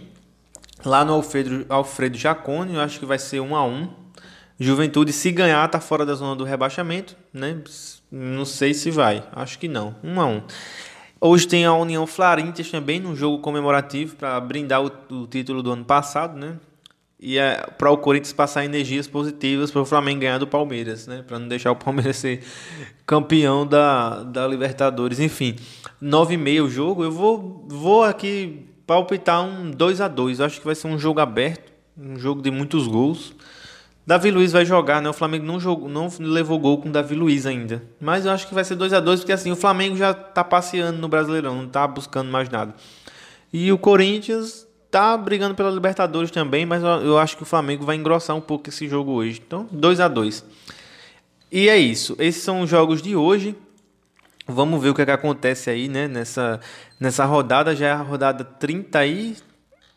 Lá 0.85 1.05
no 1.05 1.13
Alfredo, 1.13 1.67
Alfredo 1.69 2.17
Jacone, 2.17 2.75
eu 2.75 2.81
acho 2.81 2.99
que 2.99 3.05
vai 3.05 3.19
ser 3.19 3.41
1 3.41 3.55
a 3.55 3.65
1 3.65 4.00
Juventude, 4.63 5.11
se 5.11 5.33
ganhar, 5.33 5.67
tá 5.69 5.81
fora 5.81 6.05
da 6.05 6.15
zona 6.15 6.37
do 6.37 6.45
rebaixamento, 6.45 7.17
né? 7.33 7.57
Não 8.13 8.45
sei 8.45 8.75
se 8.75 8.91
vai. 8.91 9.25
Acho 9.33 9.59
que 9.59 9.67
não. 9.67 9.97
1 10.05 10.21
a 10.21 10.27
1 10.27 10.43
Hoje 11.19 11.49
tem 11.49 11.65
a 11.65 11.73
União 11.73 12.07
Flarintes 12.07 12.71
também, 12.71 13.01
num 13.01 13.17
jogo 13.17 13.39
comemorativo 13.39 14.17
para 14.17 14.39
brindar 14.39 14.83
o, 14.83 14.91
o, 15.11 15.27
título 15.27 15.63
do 15.63 15.73
ano 15.73 15.85
passado, 15.85 16.39
né? 16.39 16.59
E 17.19 17.39
é 17.39 17.67
para 17.79 17.91
o 17.91 17.97
Corinthians 17.97 18.35
passar 18.35 18.63
energias 18.63 19.07
positivas 19.07 19.71
para 19.71 19.81
o 19.81 19.87
Flamengo 19.87 20.21
ganhar 20.21 20.37
do 20.37 20.47
Palmeiras, 20.47 21.07
né? 21.07 21.25
Para 21.27 21.39
não 21.39 21.49
deixar 21.49 21.73
o 21.73 21.77
Palmeiras 21.77 22.17
ser 22.17 22.43
campeão 23.07 23.67
da, 23.67 24.23
da 24.25 24.47
Libertadores. 24.47 25.21
Enfim, 25.21 25.57
9 25.99 26.35
e 26.35 26.37
meio 26.37 26.67
o 26.67 26.71
jogo. 26.71 27.03
Eu 27.03 27.11
vou, 27.11 27.65
vou 27.67 28.05
aqui 28.05 28.67
palpitar 28.87 29.43
um 29.43 29.71
2 29.71 30.01
a 30.03 30.09
2 30.09 30.41
Acho 30.41 30.59
que 30.59 30.67
vai 30.67 30.75
ser 30.75 30.87
um 30.87 30.99
jogo 30.99 31.21
aberto, 31.21 31.73
um 31.97 32.19
jogo 32.19 32.43
de 32.43 32.51
muitos 32.51 32.87
gols. 32.87 33.35
Davi 34.11 34.29
Luiz 34.33 34.51
vai 34.51 34.67
jogar, 34.67 35.01
né? 35.01 35.09
O 35.09 35.13
Flamengo 35.13 35.47
não, 35.47 35.61
jogou, 35.61 35.89
não 35.89 36.09
levou 36.19 36.59
gol 36.59 36.79
com 36.79 36.89
o 36.89 36.91
Davi 36.91 37.15
Luiz 37.15 37.47
ainda. 37.47 37.81
Mas 38.01 38.27
eu 38.27 38.33
acho 38.33 38.49
que 38.49 38.53
vai 38.53 38.65
ser 38.65 38.75
2 38.75 38.93
a 38.93 38.99
2 38.99 39.21
porque 39.21 39.33
assim, 39.33 39.53
o 39.53 39.57
Flamengo 39.57 39.97
já 39.97 40.13
tá 40.13 40.43
passeando 40.43 40.99
no 40.99 41.07
Brasileirão, 41.07 41.55
não 41.55 41.69
tá 41.69 41.87
buscando 41.87 42.29
mais 42.29 42.49
nada. 42.49 42.75
E 43.53 43.71
o 43.71 43.79
Corinthians 43.79 44.67
tá 44.91 45.17
brigando 45.17 45.55
pela 45.55 45.71
Libertadores 45.71 46.33
também, 46.33 46.67
mas 46.67 46.83
eu 46.83 47.19
acho 47.19 47.37
que 47.37 47.45
o 47.45 47.47
Flamengo 47.47 47.85
vai 47.85 47.95
engrossar 47.95 48.35
um 48.35 48.41
pouco 48.41 48.69
esse 48.69 48.89
jogo 48.89 49.13
hoje. 49.13 49.41
Então, 49.47 49.69
2 49.71 50.01
a 50.01 50.09
2 50.09 50.45
E 51.53 51.69
é 51.69 51.79
isso. 51.79 52.17
Esses 52.19 52.43
são 52.43 52.63
os 52.63 52.69
jogos 52.69 53.01
de 53.01 53.15
hoje. 53.15 53.55
Vamos 54.45 54.83
ver 54.83 54.89
o 54.89 54.95
que, 54.95 55.03
é 55.03 55.05
que 55.05 55.13
acontece 55.13 55.71
aí, 55.71 55.87
né? 55.87 56.09
Nessa, 56.09 56.59
nessa 56.99 57.25
rodada, 57.25 57.77
já 57.77 57.87
é 57.87 57.93
a 57.93 58.03
rodada 58.03 58.43
30 58.43 59.07
e 59.07 59.37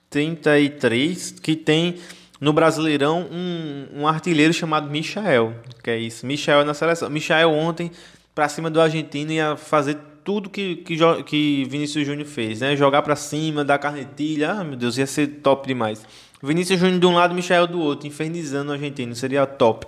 33, 0.07 1.31
que 1.41 1.55
tem 1.55 1.97
no 2.43 2.51
Brasileirão 2.51 3.25
um, 3.31 4.01
um 4.01 4.05
artilheiro 4.05 4.51
chamado 4.51 4.89
Michael, 4.89 5.55
que 5.81 5.89
é 5.89 5.97
isso, 5.97 6.25
Michael 6.25 6.65
na 6.65 6.73
seleção. 6.73 7.09
Michael 7.09 7.49
ontem 7.49 7.89
para 8.35 8.49
cima 8.49 8.69
do 8.69 8.81
argentino 8.81 9.31
ia 9.31 9.55
fazer 9.55 9.97
tudo 10.25 10.49
que, 10.49 10.75
que, 10.75 10.97
que 11.23 11.65
Vinícius 11.69 12.05
Júnior 12.05 12.27
fez, 12.27 12.59
né? 12.59 12.75
Jogar 12.75 13.01
para 13.01 13.15
cima, 13.15 13.63
dar 13.63 13.79
carretilha, 13.79 14.51
ah, 14.51 14.63
meu 14.65 14.75
Deus, 14.75 14.97
ia 14.97 15.07
ser 15.07 15.39
top 15.41 15.65
demais. 15.65 16.05
Vinícius 16.41 16.81
Júnior 16.81 16.99
de 16.99 17.05
um 17.05 17.13
lado, 17.13 17.33
Michael 17.33 17.65
do 17.65 17.79
outro, 17.79 18.07
infernizando 18.07 18.71
o 18.71 18.73
argentino, 18.73 19.15
seria 19.15 19.45
top. 19.45 19.87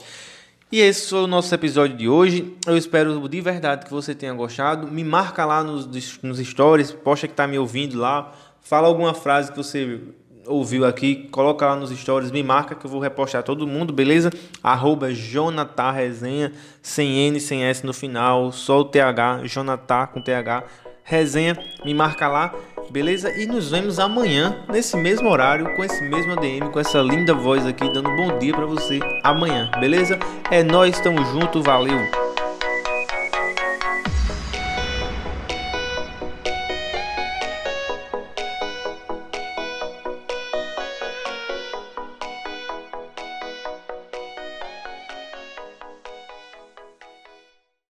E 0.71 0.79
esse 0.79 1.09
foi 1.09 1.23
o 1.23 1.27
nosso 1.27 1.53
episódio 1.53 1.97
de 1.97 2.07
hoje. 2.07 2.55
Eu 2.65 2.77
espero 2.77 3.27
de 3.27 3.41
verdade 3.41 3.83
que 3.83 3.91
você 3.91 4.15
tenha 4.15 4.33
gostado. 4.33 4.87
Me 4.87 5.03
marca 5.03 5.43
lá 5.43 5.61
nos, 5.61 6.19
nos 6.23 6.39
stories, 6.39 6.93
posta 6.93 7.27
que 7.27 7.33
tá 7.33 7.45
me 7.45 7.59
ouvindo 7.59 7.99
lá. 7.99 8.31
Fala 8.61 8.87
alguma 8.87 9.13
frase 9.13 9.51
que 9.51 9.57
você 9.57 9.99
ouviu 10.47 10.85
aqui, 10.85 11.27
coloca 11.31 11.65
lá 11.65 11.75
nos 11.75 11.89
stories, 11.91 12.31
me 12.31 12.43
marca 12.43 12.75
que 12.75 12.85
eu 12.85 12.89
vou 12.89 12.99
repostar 12.99 13.43
todo 13.43 13.67
mundo, 13.67 13.93
beleza? 13.93 14.31
Arroba 14.61 15.13
Jonathan 15.13 15.91
Resenha, 15.91 16.51
sem 16.81 17.27
N, 17.27 17.39
sem 17.39 17.63
S 17.63 17.85
no 17.85 17.93
final, 17.93 18.51
só 18.51 18.79
o 18.79 18.85
TH, 18.85 19.45
Jonathan 19.45 20.07
com 20.07 20.21
TH, 20.21 20.63
Resenha, 21.03 21.57
me 21.83 21.93
marca 21.93 22.27
lá, 22.27 22.53
beleza? 22.89 23.31
E 23.31 23.45
nos 23.45 23.69
vemos 23.69 23.99
amanhã, 23.99 24.63
nesse 24.69 24.97
mesmo 24.97 25.29
horário, 25.29 25.75
com 25.75 25.83
esse 25.83 26.03
mesmo 26.03 26.33
ADM, 26.33 26.71
com 26.71 26.79
essa 26.79 26.99
linda 26.99 27.33
voz 27.33 27.65
aqui, 27.65 27.91
dando 27.93 28.15
bom 28.15 28.39
dia 28.39 28.53
para 28.53 28.65
você 28.65 28.99
amanhã, 29.23 29.69
beleza? 29.79 30.17
É 30.49 30.63
nós, 30.63 30.95
estamos 30.95 31.27
junto, 31.29 31.61
valeu! 31.61 32.24